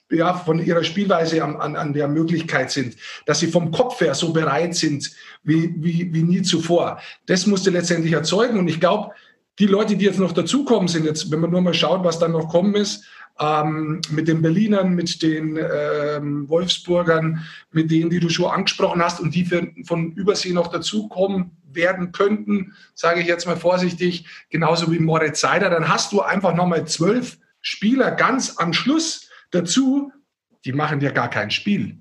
[0.09, 2.95] ja, von ihrer Spielweise an, an, an der Möglichkeit sind,
[3.25, 5.11] dass sie vom Kopf her so bereit sind
[5.43, 6.99] wie, wie, wie nie zuvor.
[7.27, 8.57] Das musste letztendlich erzeugen.
[8.57, 9.11] Und ich glaube,
[9.59, 12.31] die Leute, die jetzt noch dazukommen, sind jetzt, wenn man nur mal schaut, was dann
[12.31, 13.05] noch kommen ist,
[13.39, 19.19] ähm, mit den Berlinern, mit den ähm, Wolfsburgern, mit denen, die du schon angesprochen hast
[19.19, 24.91] und die für, von Übersee noch dazukommen werden könnten, sage ich jetzt mal vorsichtig, genauso
[24.91, 30.11] wie Moritz Seider, dann hast du einfach nochmal zwölf Spieler ganz am Schluss dazu,
[30.65, 31.99] die machen dir gar kein Spiel.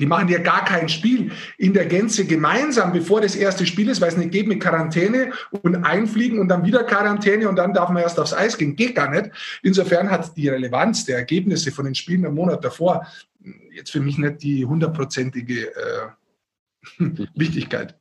[0.00, 4.00] Die machen ja gar kein Spiel in der Gänze gemeinsam, bevor das erste Spiel ist,
[4.00, 5.32] weil es nicht geht mit Quarantäne
[5.62, 8.76] und einfliegen und dann wieder Quarantäne und dann darf man erst aufs Eis gehen.
[8.76, 9.32] Geht gar nicht.
[9.64, 13.08] Insofern hat die Relevanz der Ergebnisse von den Spielen im Monat davor
[13.72, 16.08] jetzt für mich nicht die hundertprozentige äh,
[17.34, 17.96] Wichtigkeit.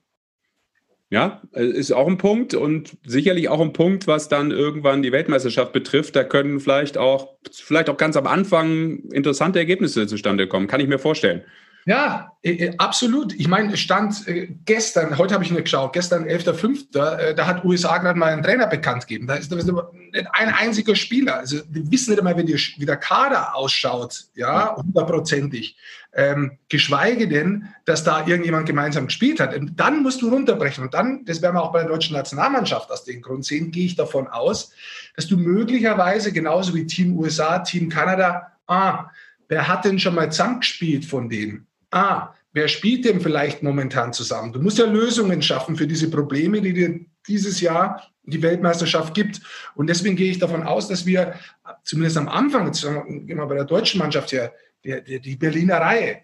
[1.10, 5.12] Ja, äh, ist auch ein Punkt und sicherlich auch ein Punkt, was dann irgendwann die
[5.12, 6.16] Weltmeisterschaft betrifft.
[6.16, 10.68] Da können vielleicht auch, vielleicht auch ganz am Anfang interessante Ergebnisse zustande kommen.
[10.68, 11.44] Kann ich mir vorstellen.
[11.88, 13.34] Ja, äh, äh, absolut.
[13.34, 17.64] Ich meine, stand äh, gestern, heute habe ich nicht geschaut, gestern 11.05., äh, da hat
[17.64, 19.26] USA gerade mal einen Trainer bekannt gegeben.
[19.26, 21.38] Da ist, da ist nicht ein einziger Spieler.
[21.38, 25.78] Also die wissen nicht einmal, wie, wie der Kader ausschaut, ja, hundertprozentig.
[26.12, 29.56] Ähm, geschweige denn, dass da irgendjemand gemeinsam gespielt hat.
[29.56, 30.84] Und dann musst du runterbrechen.
[30.84, 33.86] Und dann, das werden wir auch bei der deutschen Nationalmannschaft aus dem Grund sehen, gehe
[33.86, 34.74] ich davon aus,
[35.16, 39.06] dass du möglicherweise genauso wie Team USA, Team Kanada, ah,
[39.48, 41.67] wer hat denn schon mal zusammengespielt von denen?
[41.92, 44.54] Ah, wer spielt denn vielleicht momentan zusammen?
[44.54, 49.42] Du musst ja Lösungen schaffen für diese Probleme, die dir dieses Jahr die Weltmeisterschaft gibt.
[49.76, 51.36] Und deswegen gehe ich davon aus, dass wir
[51.84, 56.22] zumindest am Anfang, wir bei der deutschen Mannschaft her, die, Berliner Reihe,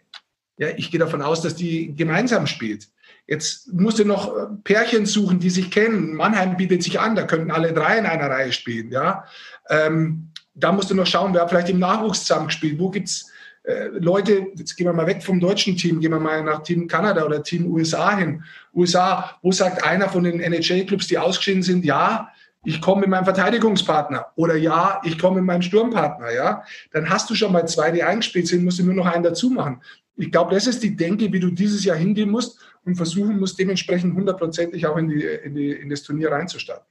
[0.58, 2.88] ja, ich gehe davon aus, dass die gemeinsam spielt.
[3.26, 6.14] Jetzt musst du noch äh, Pärchen suchen, die sich kennen.
[6.14, 8.92] Mannheim bietet sich an, da könnten alle drei in einer Reihe spielen.
[8.92, 9.26] Ja?
[9.70, 12.80] Ähm, da musst du noch schauen, wer vielleicht im Nachwuchs zusammengespielt.
[12.80, 13.32] Wo gibt es
[13.64, 16.88] äh, Leute, jetzt gehen wir mal weg vom deutschen Team, gehen wir mal nach Team
[16.88, 18.44] Kanada oder Team USA hin.
[18.74, 22.30] USA, wo sagt einer von den NHL-Clubs, die ausgeschieden sind, ja,
[22.66, 27.30] ich komme mit meinem Verteidigungspartner oder ja, ich komme mit meinem Sturmpartner, ja, dann hast
[27.30, 29.82] du schon mal zwei, die eingespielt sind, musst du nur noch einen dazu machen.
[30.16, 33.60] Ich glaube, das ist die Denke, wie du dieses Jahr hingehen musst und versuchen musst,
[33.60, 36.86] dementsprechend hundertprozentig auch in, die, in, die, in das Turnier reinzustarten.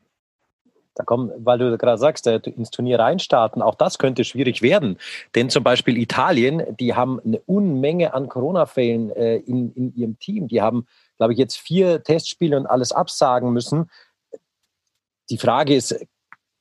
[0.95, 4.99] Da kommen, weil du gerade sagst, äh, ins Turnier reinstarten, auch das könnte schwierig werden.
[5.35, 10.49] Denn zum Beispiel Italien, die haben eine Unmenge an Corona-Fällen äh, in, in ihrem Team.
[10.49, 10.87] Die haben,
[11.17, 13.91] glaube ich, jetzt vier Testspiele und alles absagen müssen.
[15.31, 15.99] Die Frage ist,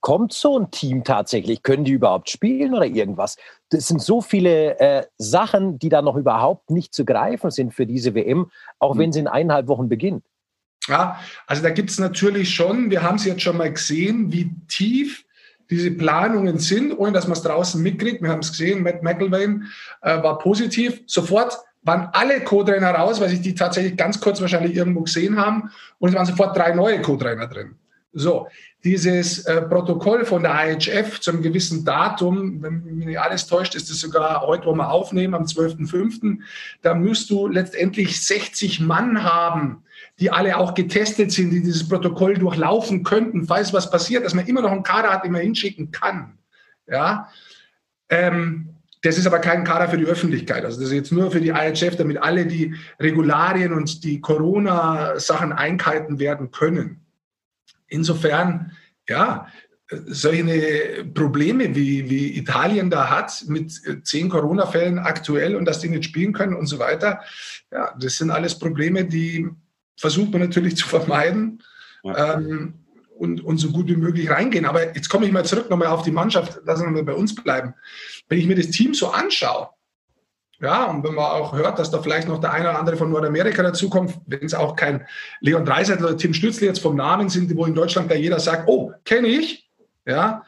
[0.01, 1.63] kommt so ein Team tatsächlich?
[1.63, 3.37] Können die überhaupt spielen oder irgendwas?
[3.69, 7.85] Das sind so viele äh, Sachen, die da noch überhaupt nicht zu greifen sind für
[7.85, 8.99] diese WM, auch mhm.
[8.99, 10.25] wenn sie in eineinhalb Wochen beginnt.
[10.87, 14.51] Ja, also da gibt es natürlich schon, wir haben es jetzt schon mal gesehen, wie
[14.67, 15.23] tief
[15.69, 18.21] diese Planungen sind, ohne dass man es draußen mitkriegt.
[18.21, 19.67] Wir haben es gesehen, Matt McElwain
[20.01, 21.01] äh, war positiv.
[21.05, 25.71] Sofort waren alle Co-Trainer raus, weil sich die tatsächlich ganz kurz wahrscheinlich irgendwo gesehen haben.
[25.99, 27.75] Und es waren sofort drei neue Co-Trainer drin.
[28.13, 28.47] So,
[28.83, 33.89] dieses äh, Protokoll von der IHF zu einem gewissen Datum, wenn mich alles täuscht, ist
[33.89, 36.39] es sogar heute, wo wir aufnehmen, am 12.05.,
[36.81, 39.83] da müsst du letztendlich 60 Mann haben,
[40.21, 44.45] die alle auch getestet sind, die dieses Protokoll durchlaufen könnten, falls was passiert, dass man
[44.45, 46.37] immer noch einen Kader hat, den man hinschicken kann.
[46.87, 47.27] Ja,
[48.09, 50.63] ähm, das ist aber kein Kader für die Öffentlichkeit.
[50.63, 55.53] Also das ist jetzt nur für die IHF, damit alle die Regularien und die Corona-Sachen
[55.53, 57.03] einkalten werden können.
[57.87, 58.73] Insofern,
[59.09, 59.47] ja,
[60.05, 63.71] solche Probleme wie, wie Italien da hat mit
[64.03, 67.21] zehn Corona-Fällen aktuell und dass die nicht spielen können und so weiter,
[67.71, 69.49] ja, das sind alles Probleme, die
[70.01, 71.63] versucht man natürlich zu vermeiden
[72.03, 72.35] ja.
[72.35, 72.73] ähm,
[73.17, 74.65] und, und so gut wie möglich reingehen.
[74.65, 77.35] Aber jetzt komme ich mal zurück nochmal auf die Mannschaft, lassen wir mal bei uns
[77.35, 77.75] bleiben.
[78.27, 79.69] Wenn ich mir das Team so anschaue,
[80.59, 83.11] ja, und wenn man auch hört, dass da vielleicht noch der eine oder andere von
[83.11, 85.05] Nordamerika dazukommt, wenn es auch kein
[85.39, 88.67] Leon Dreiseitel oder Tim Stützle jetzt vom Namen sind, wo in Deutschland da jeder sagt,
[88.67, 89.71] oh, kenne ich,
[90.05, 90.43] ja,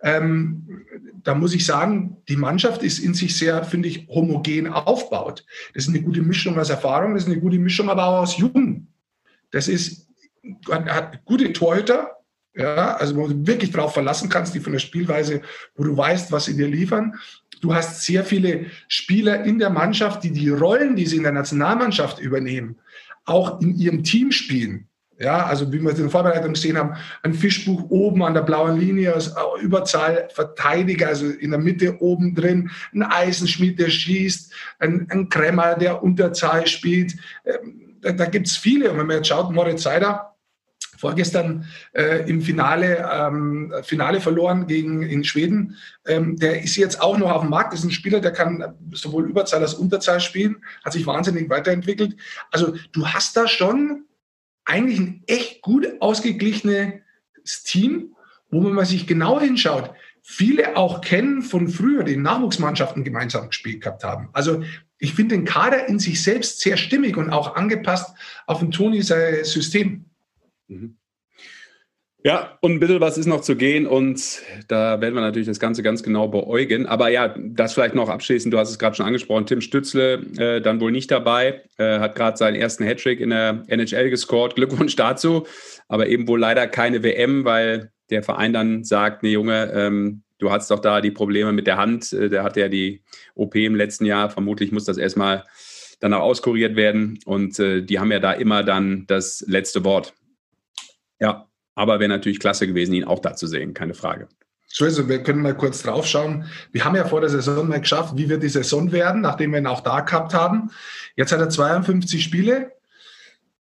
[0.00, 0.86] ähm,
[1.22, 5.44] da muss ich sagen, die Mannschaft ist in sich sehr, finde ich, homogen aufgebaut.
[5.74, 8.38] Das ist eine gute Mischung aus Erfahrung, das ist eine gute Mischung aber auch aus
[8.38, 8.87] Jugend.
[9.50, 10.08] Das ist,
[10.70, 12.18] hat gute Torhüter,
[12.54, 15.42] ja, also wo du wirklich drauf verlassen kannst, die von der Spielweise,
[15.76, 17.14] wo du weißt, was sie dir liefern.
[17.60, 21.32] Du hast sehr viele Spieler in der Mannschaft, die die Rollen, die sie in der
[21.32, 22.76] Nationalmannschaft übernehmen,
[23.24, 24.88] auch in ihrem Team spielen.
[25.20, 26.94] Ja, also wie wir es in der Vorbereitung gesehen haben,
[27.24, 32.36] ein Fischbuch oben an der blauen Linie als Überzahl Verteidiger, also in der Mitte oben
[32.36, 37.14] drin, ein Eisenschmied, der schießt, ein, ein Kremmer, der Unterzahl spielt.
[37.44, 38.90] Ähm, da, da gibt es viele.
[38.90, 40.34] Und wenn man jetzt schaut, Moritz Seider,
[40.98, 45.76] vorgestern äh, im Finale, ähm, Finale verloren gegen in Schweden.
[46.06, 47.72] Ähm, der ist jetzt auch noch auf dem Markt.
[47.72, 52.16] Das ist ein Spieler, der kann sowohl Überzahl als Unterzahl spielen, hat sich wahnsinnig weiterentwickelt.
[52.50, 54.06] Also du hast da schon
[54.64, 58.16] eigentlich ein echt gut ausgeglichenes Team,
[58.50, 59.92] wo man sich genau hinschaut.
[60.22, 64.28] Viele auch kennen von früher, die in Nachwuchsmannschaften gemeinsam gespielt gehabt haben.
[64.32, 64.62] Also
[64.98, 68.14] ich finde den Kader in sich selbst sehr stimmig und auch angepasst
[68.46, 70.04] auf ein Toni sein System.
[70.68, 70.98] Mhm.
[72.24, 75.60] Ja, und ein bisschen was ist noch zu gehen und da werden wir natürlich das
[75.60, 76.86] Ganze ganz genau beäugen.
[76.86, 80.60] Aber ja, das vielleicht noch abschließend, du hast es gerade schon angesprochen, Tim Stützle äh,
[80.60, 84.96] dann wohl nicht dabei, äh, hat gerade seinen ersten Hattrick in der NHL gescored, Glückwunsch
[84.96, 85.46] dazu,
[85.86, 90.50] aber eben wohl leider keine WM, weil der Verein dann sagt, nee Junge, ähm, du
[90.50, 93.02] hast doch da die Probleme mit der Hand, äh, der hatte ja die
[93.34, 95.44] OP im letzten Jahr, vermutlich muss das erstmal
[96.00, 100.14] dann auch auskuriert werden und äh, die haben ja da immer dann das letzte Wort.
[101.20, 104.28] Ja, aber wäre natürlich klasse gewesen, ihn auch da zu sehen, keine Frage.
[104.70, 106.44] So also wir können mal kurz drauf schauen.
[106.72, 109.58] Wir haben ja vor der Saison mal geschafft, wie wird die Saison werden, nachdem wir
[109.58, 110.70] ihn auch da gehabt haben.
[111.16, 112.72] Jetzt hat er 52 Spiele,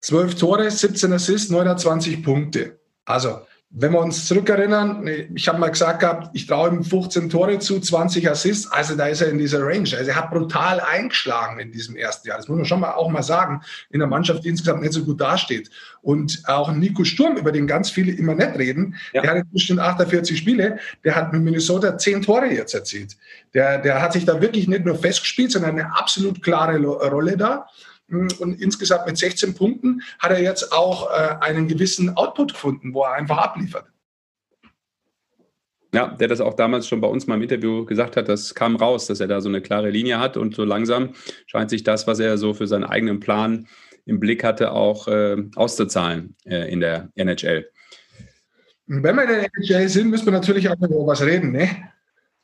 [0.01, 2.80] 12 Tore, 17 Assists, 29 Punkte.
[3.05, 3.39] Also
[3.72, 7.80] wenn wir uns zurückerinnern, ich habe mal gesagt gehabt, ich traue ihm 15 Tore zu,
[7.80, 9.88] 20 Assists, also da ist er in dieser Range.
[9.95, 12.38] Also er hat brutal eingeschlagen in diesem ersten Jahr.
[12.38, 13.61] Das muss man schon mal auch mal sagen,
[13.91, 15.70] in der Mannschaft, die insgesamt nicht so gut dasteht.
[16.01, 19.22] Und auch Nico Sturm, über den ganz viele immer nicht reden, ja.
[19.22, 23.17] der hat inzwischen 48 Spiele, der hat mit Minnesota 10 Tore jetzt erzielt.
[23.53, 27.67] Der, der hat sich da wirklich nicht nur festgespielt, sondern eine absolut klare Rolle da.
[28.12, 33.03] Und insgesamt mit 16 Punkten hat er jetzt auch äh, einen gewissen Output gefunden, wo
[33.03, 33.86] er einfach abliefert.
[35.93, 38.76] Ja, der das auch damals schon bei uns mal im Interview gesagt hat, das kam
[38.76, 41.14] raus, dass er da so eine klare Linie hat und so langsam
[41.47, 43.68] scheint sich das, was er so für seinen eigenen Plan
[44.05, 47.70] im Blick hatte, auch äh, auszuzahlen äh, in der NHL.
[48.86, 51.70] Wenn wir in der NHL sind, müssen wir natürlich auch über was reden, ne?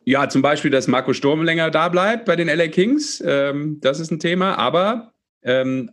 [0.07, 3.23] Ja, zum Beispiel, dass Marco Sturm länger da bleibt bei den LA Kings.
[3.25, 4.55] Ähm, das ist ein Thema.
[4.55, 5.14] Aber
[5.45, 5.91] ähm,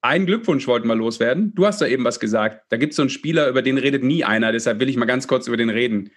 [0.00, 1.54] einen Glückwunsch wollten wir loswerden.
[1.54, 2.64] Du hast da eben was gesagt.
[2.70, 4.50] Da gibt es so einen Spieler, über den redet nie einer.
[4.52, 6.10] Deshalb will ich mal ganz kurz über den reden.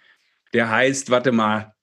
[0.54, 1.74] Der heißt, warte mal,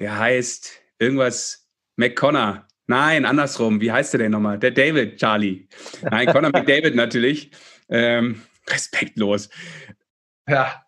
[0.00, 2.66] der heißt irgendwas McConnor.
[2.88, 3.80] Nein, andersrum.
[3.80, 4.58] Wie heißt der denn nochmal?
[4.58, 5.68] Der David, Charlie.
[6.02, 7.52] Nein, Connor McDavid natürlich.
[7.88, 9.48] Ähm, respektlos.
[10.48, 10.84] Ja.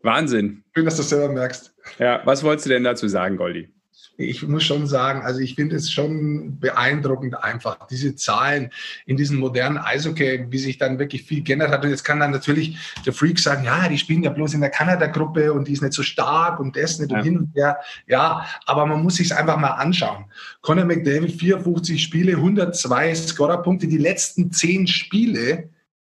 [0.00, 0.64] Wahnsinn.
[0.74, 1.74] Schön, dass du es selber merkst.
[1.98, 3.72] Ja, was wolltest du denn dazu sagen, Goldi?
[4.18, 8.70] Ich muss schon sagen, also ich finde es schon beeindruckend einfach, diese Zahlen
[9.04, 11.84] in diesem modernen Eishockey, wie sich dann wirklich viel geändert hat.
[11.84, 14.70] Und jetzt kann dann natürlich der Freak sagen, ja, die spielen ja bloß in der
[14.70, 17.18] Kanada-Gruppe und die ist nicht so stark und das nicht ja.
[17.18, 17.78] und hin und her.
[18.06, 20.24] Ja, aber man muss sich es einfach mal anschauen.
[20.62, 25.70] Conor McDavid, 54 Spiele, 102 Scorerpunkte, die letzten 10 Spiele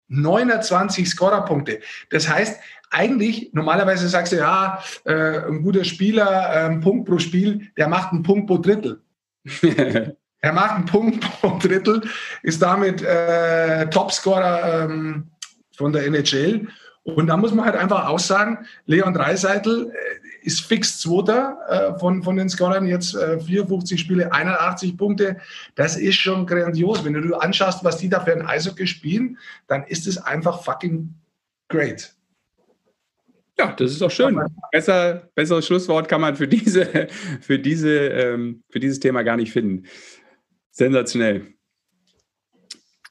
[0.10, 1.80] 29 Scorerpunkte.
[2.10, 2.60] Das heißt,
[2.90, 7.88] eigentlich, normalerweise sagst du, ja, äh, ein guter Spieler, äh, ein Punkt pro Spiel, der
[7.88, 9.02] macht einen Punkt pro Drittel.
[10.42, 12.02] er macht einen Punkt pro Drittel,
[12.44, 15.28] ist damit äh, Topscorer ähm,
[15.76, 16.68] von der NHL.
[17.04, 22.24] Und da muss man halt einfach aussagen, Leon Dreiseitel äh, ist fix Zweiter äh, von,
[22.24, 25.38] von den Scorern, jetzt äh, 54 Spiele, 81 Punkte.
[25.76, 27.04] Das ist schon grandios.
[27.04, 29.38] Wenn du dir anschaust, was die da für ein Eishockey spielen,
[29.68, 31.14] dann ist es einfach fucking
[31.70, 32.16] great.
[33.60, 34.40] Ja, das ist doch schön.
[34.72, 37.10] Besser, besseres Schlusswort kann man für, diese,
[37.42, 39.86] für, diese, ähm, für dieses Thema gar nicht finden.
[40.72, 41.48] Sensationell.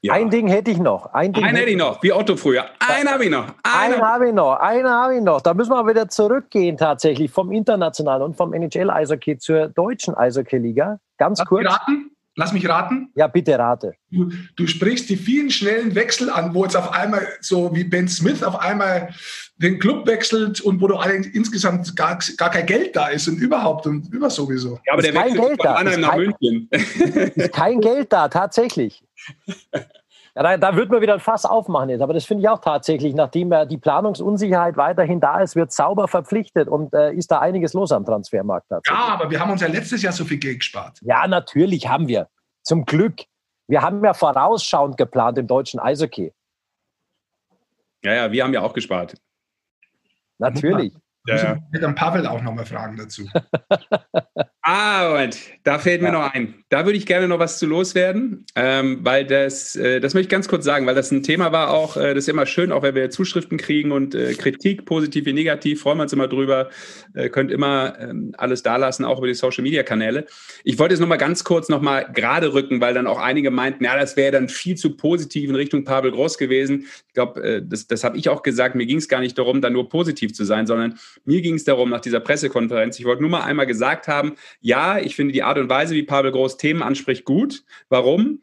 [0.01, 0.13] Ja.
[0.13, 1.13] Ein Ding hätte ich noch.
[1.13, 2.65] Ein Ding einen hätte ich noch, wie Otto früher.
[2.79, 3.45] Einen habe ich noch.
[3.61, 4.55] Einen, einen habe ich noch.
[4.55, 5.41] Einen habe ich noch.
[5.41, 10.99] Da müssen wir wieder zurückgehen tatsächlich vom internationalen und vom NHL-Eishockey zur deutschen Eishockey-Liga.
[11.17, 11.67] Ganz kurz.
[11.67, 12.09] Raten?
[12.35, 12.98] Lass mich raten.
[13.19, 13.95] Ja, bitte rate.
[14.11, 18.07] Du, du, sprichst die vielen schnellen Wechsel an, wo jetzt auf einmal so wie Ben
[18.07, 19.09] Smith auf einmal
[19.57, 20.95] den Club wechselt und wo du
[21.33, 24.79] insgesamt gar, gar kein Geld da ist und überhaupt und über sowieso.
[24.85, 25.81] Ja, aber ist der kein Geld da.
[25.81, 26.69] Ist nach kein, München.
[26.71, 29.03] ist kein Geld da, tatsächlich.
[30.35, 32.01] Ja, da, da wird man wieder ein Fass aufmachen jetzt.
[32.01, 36.07] Aber das finde ich auch tatsächlich, nachdem ja die Planungsunsicherheit weiterhin da ist, wird sauber
[36.07, 38.67] verpflichtet und äh, ist da einiges los am Transfermarkt.
[38.69, 40.99] Ja, aber wir haben uns ja letztes Jahr so viel Geld gespart.
[41.01, 42.29] Ja, natürlich haben wir.
[42.63, 43.23] Zum Glück.
[43.67, 46.33] Wir haben ja vorausschauend geplant im deutschen Eishockey.
[48.03, 49.15] Ja, ja, wir haben ja auch gespart.
[50.37, 50.93] Natürlich.
[51.27, 51.57] Ja, ja.
[51.73, 53.27] Ich dann Pavel auch nochmal fragen dazu.
[54.61, 56.13] ah, Moment, da fällt mir ja.
[56.13, 56.55] noch ein.
[56.69, 60.29] Da würde ich gerne noch was zu loswerden, ähm, weil das, äh, das möchte ich
[60.29, 62.83] ganz kurz sagen, weil das ein Thema war auch, äh, das ist immer schön, auch
[62.83, 66.69] wenn wir Zuschriften kriegen und äh, Kritik, positiv wie negativ, freuen wir uns immer drüber.
[67.13, 70.27] Äh, könnt immer ähm, alles dalassen, auch über die Social Media Kanäle.
[70.63, 73.97] Ich wollte es nochmal ganz kurz nochmal gerade rücken, weil dann auch einige meinten, ja,
[73.97, 76.85] das wäre dann viel zu positiv in Richtung Pavel Groß gewesen.
[77.07, 79.61] Ich glaube, äh, das, das habe ich auch gesagt, mir ging es gar nicht darum,
[79.61, 83.21] dann nur positiv zu sein, sondern mir ging es darum, nach dieser Pressekonferenz, ich wollte
[83.21, 86.57] nur mal einmal gesagt haben, ja, ich finde die Art und Weise, wie Pavel Groß
[86.57, 87.63] Themen anspricht, gut.
[87.89, 88.39] Warum?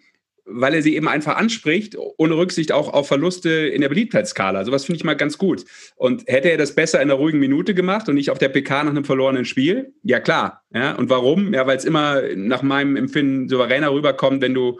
[0.46, 4.64] weil er sie eben einfach anspricht, ohne Rücksicht auch auf Verluste in der Beliebtheitsskala.
[4.64, 5.64] Sowas finde ich mal ganz gut.
[5.96, 8.84] Und hätte er das besser in einer ruhigen Minute gemacht und nicht auf der PK
[8.84, 9.92] nach einem verlorenen Spiel?
[10.04, 10.62] Ja, klar.
[10.72, 11.52] Ja, und warum?
[11.52, 14.78] Ja, weil es immer nach meinem Empfinden souveräner rüberkommt, wenn du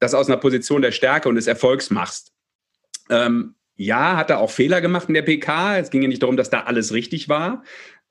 [0.00, 2.32] das aus einer Position der Stärke und des Erfolgs machst.
[3.08, 5.78] Ähm, ja, hat er auch Fehler gemacht in der PK.
[5.78, 7.64] Es ging ja nicht darum, dass da alles richtig war.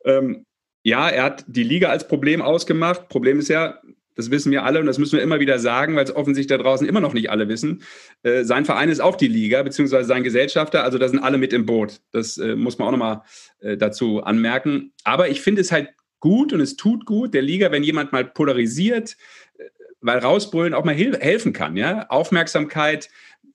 [0.06, 0.46] Ähm,
[0.84, 3.10] ja, er hat die Liga als Problem ausgemacht.
[3.10, 3.80] Problem ist ja,
[4.16, 6.62] das wissen wir alle und das müssen wir immer wieder sagen, weil es offensichtlich da
[6.62, 7.84] draußen immer noch nicht alle wissen.
[8.24, 11.54] Äh, sein Verein ist auch die Liga, beziehungsweise sein Gesellschafter, also da sind alle mit
[11.54, 12.02] im Boot.
[12.12, 13.22] Das äh, muss man auch nochmal
[13.62, 14.92] äh, dazu anmerken.
[15.04, 18.26] Aber ich finde es halt gut und es tut gut der Liga, wenn jemand mal
[18.26, 19.16] polarisiert,
[19.58, 19.64] äh,
[20.02, 21.78] weil rausbrüllen auch mal helfen kann.
[21.78, 22.08] Ja?
[22.10, 23.10] Aufmerksamkeit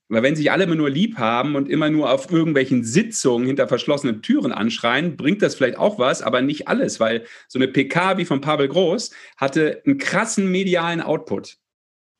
[0.07, 3.67] Weil wenn sich alle immer nur lieb haben und immer nur auf irgendwelchen Sitzungen hinter
[3.67, 8.17] verschlossenen Türen anschreien, bringt das vielleicht auch was, aber nicht alles, weil so eine PK
[8.17, 11.57] wie von Pavel Groß hatte einen krassen medialen Output.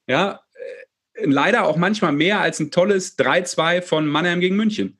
[0.07, 0.41] Ja,
[1.13, 4.99] äh, leider auch manchmal mehr als ein tolles 3-2 von Mannheim gegen München.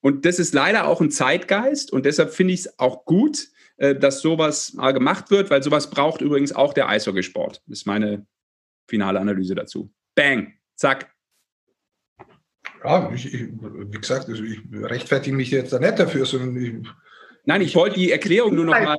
[0.00, 3.96] Und das ist leider auch ein Zeitgeist und deshalb finde ich es auch gut, äh,
[3.96, 7.62] dass sowas mal gemacht wird, weil sowas braucht übrigens auch der Eishockeysport.
[7.66, 8.24] Das ist meine
[8.88, 9.92] finale Analyse dazu.
[10.14, 11.12] Bang, zack.
[12.84, 16.74] Ja, ich, ich, wie gesagt, also ich rechtfertige mich jetzt da nicht dafür, sondern ich,
[17.46, 18.96] Nein, ich wollte die Erklärung nur noch mal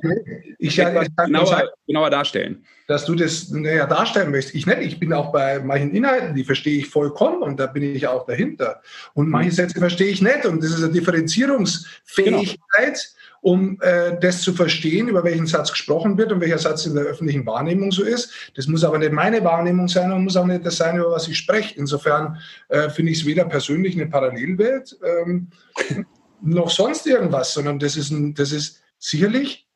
[0.58, 0.90] ich, ja,
[1.24, 2.64] genauer, sagen, genauer, darstellen.
[2.88, 4.56] Dass du das näher darstellen möchtest.
[4.56, 4.80] Ich nicht.
[4.80, 8.26] Ich bin auch bei manchen Inhalten, die verstehe ich vollkommen und da bin ich auch
[8.26, 8.82] dahinter.
[9.14, 9.52] Und manche.
[9.52, 12.58] Sätze verstehe ich nicht und das ist eine Differenzierungsfähigkeit.
[12.76, 12.98] Genau
[13.42, 17.04] um äh, das zu verstehen, über welchen Satz gesprochen wird und welcher Satz in der
[17.04, 18.32] öffentlichen Wahrnehmung so ist.
[18.54, 21.26] Das muss aber nicht meine Wahrnehmung sein und muss auch nicht das sein, über was
[21.26, 21.76] ich spreche.
[21.76, 22.38] Insofern
[22.68, 25.48] äh, finde ich es weder persönlich eine Parallelwelt ähm,
[26.40, 29.68] noch sonst irgendwas, sondern das ist, ein, das ist sicherlich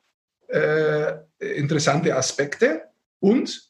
[0.46, 2.82] äh, interessante Aspekte
[3.18, 3.68] und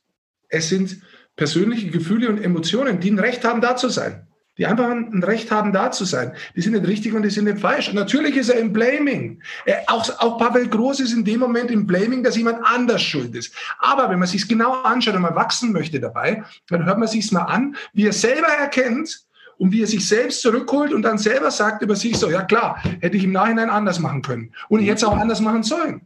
[0.50, 1.00] es sind
[1.36, 4.26] persönliche Gefühle und Emotionen, die ein Recht haben, da zu sein
[4.58, 6.32] die einfach ein Recht haben, da zu sein.
[6.54, 7.88] Die sind nicht richtig und die sind nicht falsch.
[7.88, 9.42] Und natürlich ist er im Blaming.
[9.64, 13.34] Er, auch, auch Pavel Groß ist in dem Moment im Blaming, dass jemand anders schuld
[13.34, 13.54] ist.
[13.78, 17.30] Aber wenn man sich genau anschaut und man wachsen möchte dabei, dann hört man sich
[17.32, 19.26] mal an, wie er selber erkennt
[19.58, 22.82] und wie er sich selbst zurückholt und dann selber sagt über sich so, ja klar,
[23.00, 24.52] hätte ich im Nachhinein anders machen können.
[24.68, 26.02] Und ich hätte es auch anders machen sollen.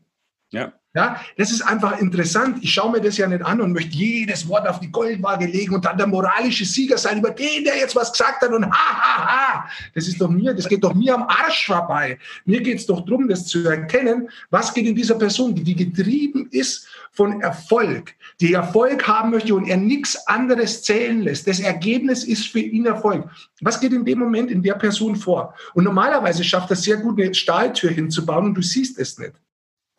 [0.50, 0.72] Ja.
[0.92, 2.58] Ja, das ist einfach interessant.
[2.62, 5.72] Ich schaue mir das ja nicht an und möchte jedes Wort auf die Goldwaage legen
[5.72, 8.72] und dann der moralische Sieger sein über den, der jetzt was gesagt hat und ha,
[8.72, 9.68] ha, ha.
[9.94, 12.18] Das ist doch mir, das geht doch mir am Arsch vorbei.
[12.44, 16.48] Mir geht es doch darum, das zu erkennen, was geht in dieser Person, die getrieben
[16.50, 21.46] ist von Erfolg, die Erfolg haben möchte und er nichts anderes zählen lässt.
[21.46, 23.30] Das Ergebnis ist für ihn Erfolg.
[23.60, 25.54] Was geht in dem Moment in der Person vor?
[25.74, 29.34] Und normalerweise schafft er sehr gut, eine Stahltür hinzubauen und du siehst es nicht.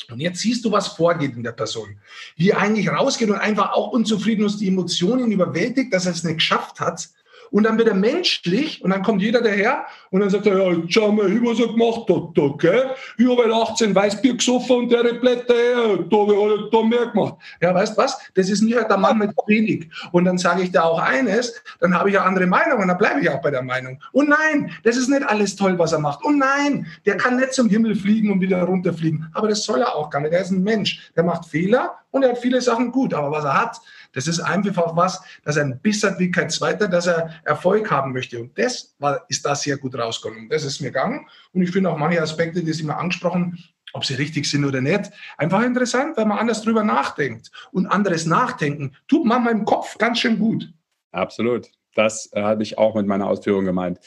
[0.10, 1.98] Und jetzt siehst du, was vorgeht in der Person.
[2.36, 6.24] Wie er eigentlich rausgeht und einfach auch unzufrieden ist, die Emotionen überwältigt, dass er es
[6.24, 7.10] nicht geschafft hat,
[7.52, 10.82] und dann wird er menschlich und dann kommt jeder daher und dann sagt er, ja,
[10.88, 12.92] schau mal, was er gemacht hat gell?
[13.18, 17.08] Ich habe halt 18 Weißbier gesoffen und der Blätter, ja, da habe ich da mehr
[17.08, 17.36] gemacht.
[17.62, 18.18] Ja, weißt was?
[18.34, 19.90] Das ist mir halt der Mann mit wenig.
[20.12, 22.98] Und dann sage ich da auch eines, dann habe ich eine andere Meinung und dann
[22.98, 24.00] bleibe ich auch bei der Meinung.
[24.12, 26.24] Und nein, das ist nicht alles toll, was er macht.
[26.24, 29.30] Und nein, der kann nicht zum Himmel fliegen und wieder runterfliegen.
[29.34, 30.34] Aber das soll er auch gar nicht.
[30.34, 33.14] Er ist ein Mensch, der macht Fehler und er hat viele Sachen gut.
[33.14, 33.82] Aber was er hat,
[34.14, 37.90] das ist einfach was, dass er ein Biss hat wie kein Zweiter, dass er Erfolg
[37.92, 38.40] haben möchte.
[38.40, 40.50] Und das war, ist da sehr gut rausgekommen.
[40.50, 41.28] Das ist mir gegangen.
[41.54, 43.58] Und ich finde auch manche Aspekte, die Sie mir angesprochen
[43.94, 45.12] ob sie richtig sind oder nicht.
[45.38, 47.52] Einfach interessant, weil man anders drüber nachdenkt.
[47.74, 50.72] Und anderes Nachdenken tut manchmal im Kopf ganz schön gut.
[51.12, 51.68] Absolut.
[51.94, 54.00] Das äh, habe ich auch mit meiner Ausführung gemeint.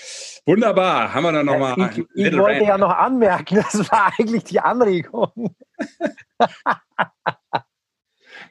[0.47, 1.13] Wunderbar.
[1.13, 1.91] Haben wir dann nochmal.
[1.91, 2.67] Ich, ich wollte Rand.
[2.67, 5.55] ja noch anmerken, das war eigentlich die Anregung.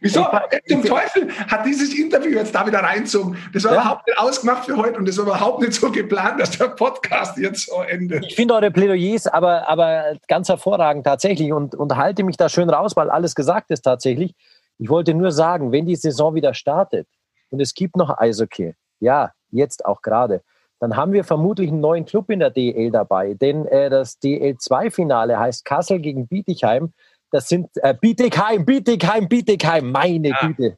[0.03, 0.27] Wieso?
[0.67, 3.37] Zum Teufel hat dieses Interview jetzt da wieder reinzogen.
[3.53, 3.81] Das war ja.
[3.81, 7.37] überhaupt nicht ausgemacht für heute und das war überhaupt nicht so geplant, dass der Podcast
[7.37, 8.25] jetzt so endet.
[8.25, 12.69] Ich finde eure Plädoyers aber, aber ganz hervorragend tatsächlich und, und halte mich da schön
[12.69, 14.35] raus, weil alles gesagt ist tatsächlich.
[14.77, 17.07] Ich wollte nur sagen, wenn die Saison wieder startet
[17.49, 20.41] und es gibt noch Eishockey, ja, jetzt auch gerade,
[20.81, 23.35] dann haben wir vermutlich einen neuen Club in der DL dabei.
[23.35, 26.91] Denn äh, das DL2-Finale heißt Kassel gegen Bietigheim.
[27.33, 30.37] Das sind äh, Bietigheim, Bietigheim, Bietigheim, meine ja.
[30.39, 30.77] Güte.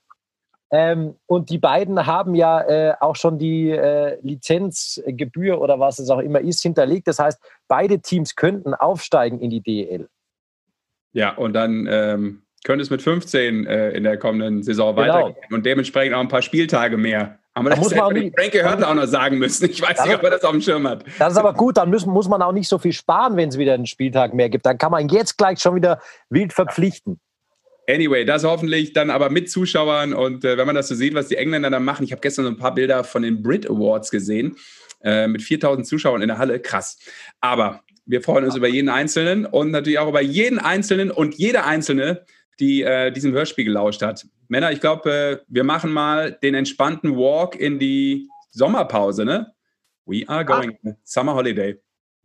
[0.71, 6.09] Ähm, und die beiden haben ja äh, auch schon die äh, Lizenzgebühr oder was es
[6.09, 7.09] auch immer ist hinterlegt.
[7.09, 10.07] Das heißt, beide Teams könnten aufsteigen in die DL.
[11.11, 15.07] Ja, und dann ähm, könnte es mit 15 äh, in der kommenden Saison genau.
[15.07, 17.37] weitergehen und dementsprechend auch ein paar Spieltage mehr.
[17.57, 19.69] Aber da muss man auch nicht, Frankie Hörtler auch noch sagen müssen.
[19.69, 21.05] Ich weiß nicht, ob er das auf dem Schirm hat.
[21.17, 23.57] Das ist aber gut, dann müssen, muss man auch nicht so viel sparen, wenn es
[23.57, 24.65] wieder einen Spieltag mehr gibt.
[24.65, 27.19] Dann kann man jetzt gleich schon wieder wild verpflichten.
[27.87, 31.29] Anyway, das hoffentlich dann aber mit Zuschauern und äh, wenn man das so sieht, was
[31.29, 32.03] die Engländer da machen.
[32.03, 34.57] Ich habe gestern so ein paar Bilder von den Brit Awards gesehen
[35.03, 36.59] äh, mit 4000 Zuschauern in der Halle.
[36.59, 36.97] Krass.
[37.39, 41.63] Aber wir freuen uns über jeden Einzelnen und natürlich auch über jeden Einzelnen und jede
[41.63, 42.25] Einzelne,
[42.59, 44.25] die äh, diesem Hörspiel gelauscht hat.
[44.47, 49.53] Männer, ich glaube, äh, wir machen mal den entspannten Walk in die Sommerpause, ne?
[50.05, 50.91] We are going ah.
[51.03, 51.77] Summer Holiday.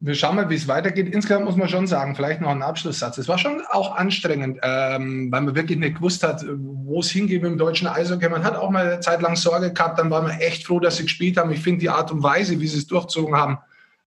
[0.03, 1.13] Wir schauen mal, wie es weitergeht.
[1.13, 3.19] Insgesamt muss man schon sagen, vielleicht noch ein Abschlusssatz.
[3.19, 7.45] Es war schon auch anstrengend, ähm, weil man wirklich nicht gewusst hat, wo es hingeht
[7.45, 8.31] im deutschen Eishockey.
[8.31, 10.97] Man hat auch mal eine Zeit lang Sorge gehabt, dann war man echt froh, dass
[10.97, 11.53] sie gespielt haben.
[11.53, 13.59] Ich finde die Art und Weise, wie sie es durchzogen haben,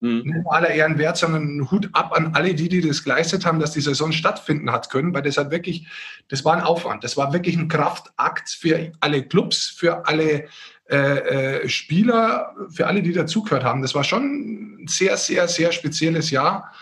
[0.02, 0.46] Mhm.
[0.50, 3.82] Aller Ehren wert, sondern Hut ab an alle die, die das geleistet haben, dass die
[3.82, 5.88] Saison stattfinden hat können, weil das hat wirklich,
[6.28, 7.04] das war ein Aufwand.
[7.04, 10.48] Das war wirklich ein Kraftakt für alle Clubs, für alle
[10.90, 13.84] äh, äh, Spieler, für alle, die dazugehört haben.
[13.84, 16.74] Das war schon ein sehr, sehr, sehr spezielles Jahr.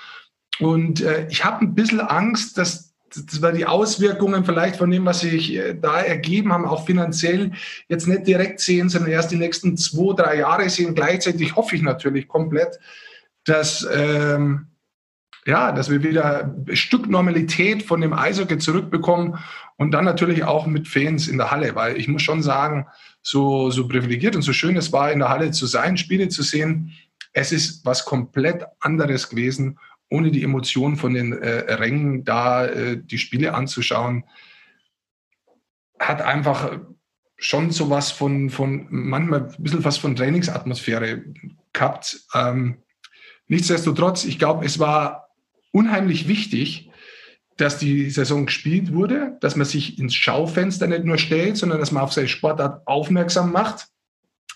[0.59, 5.21] Und äh, ich habe ein bisschen Angst, dass das die Auswirkungen vielleicht von dem, was
[5.21, 7.51] sich äh, da ergeben haben, auch finanziell
[7.87, 10.95] jetzt nicht direkt sehen, sondern erst die nächsten zwei, drei Jahre sehen.
[10.95, 12.79] Gleichzeitig hoffe ich natürlich komplett,
[13.49, 14.67] dass, ähm,
[15.45, 19.39] ja, dass wir wieder ein Stück Normalität von dem Eishockey zurückbekommen
[19.77, 22.87] und dann natürlich auch mit Fans in der Halle, weil ich muss schon sagen,
[23.21, 26.43] so, so privilegiert und so schön es war, in der Halle zu sein, Spiele zu
[26.43, 26.93] sehen,
[27.33, 29.79] es ist was komplett anderes gewesen
[30.09, 34.25] ohne die Emotionen von den äh, Rängen da äh, die Spiele anzuschauen,
[35.99, 36.79] hat einfach
[37.37, 41.23] schon sowas von, von manchmal ein bisschen was von Trainingsatmosphäre
[41.73, 42.21] gehabt.
[42.33, 42.79] Ähm,
[43.49, 45.29] nichtsdestotrotz, ich glaube, es war
[45.71, 46.89] unheimlich wichtig,
[47.57, 51.91] dass die Saison gespielt wurde, dass man sich ins Schaufenster nicht nur stellt, sondern dass
[51.91, 53.89] man auf seine Sportart aufmerksam macht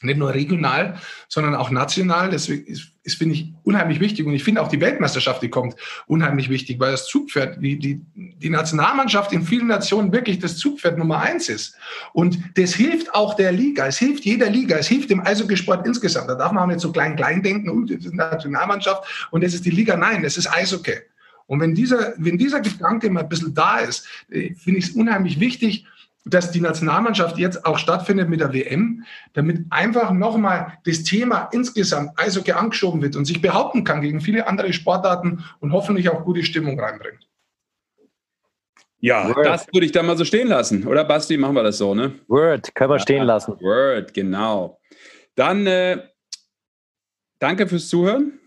[0.02, 2.30] nicht nur regional, sondern auch national.
[2.30, 4.26] Deswegen ist, ist finde ich, unheimlich wichtig.
[4.26, 5.76] Und ich finde auch die Weltmeisterschaft, die kommt,
[6.08, 10.98] unheimlich wichtig, weil das Zugpferd, die, die, die Nationalmannschaft in vielen Nationen wirklich das Zugpferd
[10.98, 11.76] Nummer eins ist.
[12.14, 13.88] Und das hilft auch der Liga.
[13.88, 14.78] Es hilft jeder Liga.
[14.78, 16.30] Es hilft dem Eishockeysport insgesamt.
[16.30, 19.54] Da darf man auch nicht so klein, klein denken, und das ist Nationalmannschaft und das
[19.54, 19.96] ist die Liga.
[19.96, 20.98] Nein, das ist Eishockey.
[21.46, 24.91] Und wenn dieser, wenn dieser Gedanke mal ein bisschen da ist, äh, finde ich es
[24.91, 25.86] unheimlich wichtig,
[26.26, 29.03] dass die Nationalmannschaft jetzt auch stattfindet mit der WM,
[29.34, 34.47] damit einfach nochmal das Thema insgesamt Eishockey angeschoben wird und sich behaupten kann gegen viele
[34.47, 37.28] andere Sportarten und hoffentlich auch gute Stimmung reinbringt.
[38.99, 39.45] Ja, Word.
[39.45, 40.88] das würde ich dann mal so stehen lassen.
[40.88, 42.13] Oder Basti, machen wir das so, ne?
[42.28, 43.59] Word, können wir stehen lassen.
[43.59, 44.80] Word, genau.
[45.36, 45.97] Dann äh,
[47.39, 48.39] danke fürs Zuhören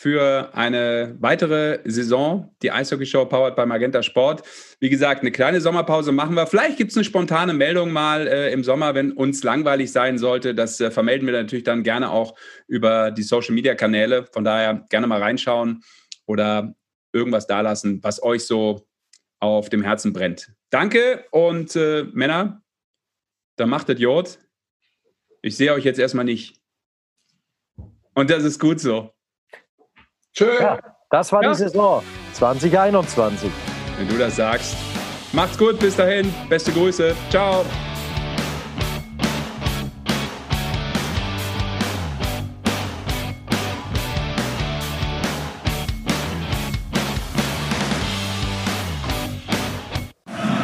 [0.00, 4.42] für eine weitere Saison, die Eishockey-Show powered bei Magenta Sport.
[4.78, 6.46] Wie gesagt, eine kleine Sommerpause machen wir.
[6.46, 10.54] Vielleicht gibt es eine spontane Meldung mal äh, im Sommer, wenn uns langweilig sein sollte.
[10.54, 12.34] Das äh, vermelden wir natürlich dann gerne auch
[12.66, 14.24] über die Social-Media-Kanäle.
[14.32, 15.82] Von daher gerne mal reinschauen
[16.24, 16.74] oder
[17.12, 18.88] irgendwas dalassen, was euch so
[19.38, 20.50] auf dem Herzen brennt.
[20.70, 22.62] Danke und äh, Männer,
[23.56, 24.38] dann macht das Jod.
[25.42, 26.58] Ich sehe euch jetzt erstmal nicht.
[28.14, 29.12] Und das ist gut so.
[30.34, 30.60] Tschö.
[30.60, 30.78] Ja,
[31.10, 31.50] das war ja.
[31.50, 32.02] die Saison
[32.34, 33.50] 2021.
[33.98, 34.76] Wenn du das sagst.
[35.32, 36.32] Macht's gut, bis dahin.
[36.48, 37.14] Beste Grüße.
[37.30, 37.64] Ciao.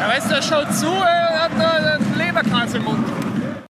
[0.00, 3.25] Ja, weißt du, schaut zu, er hat einen Leberkranz im Mund.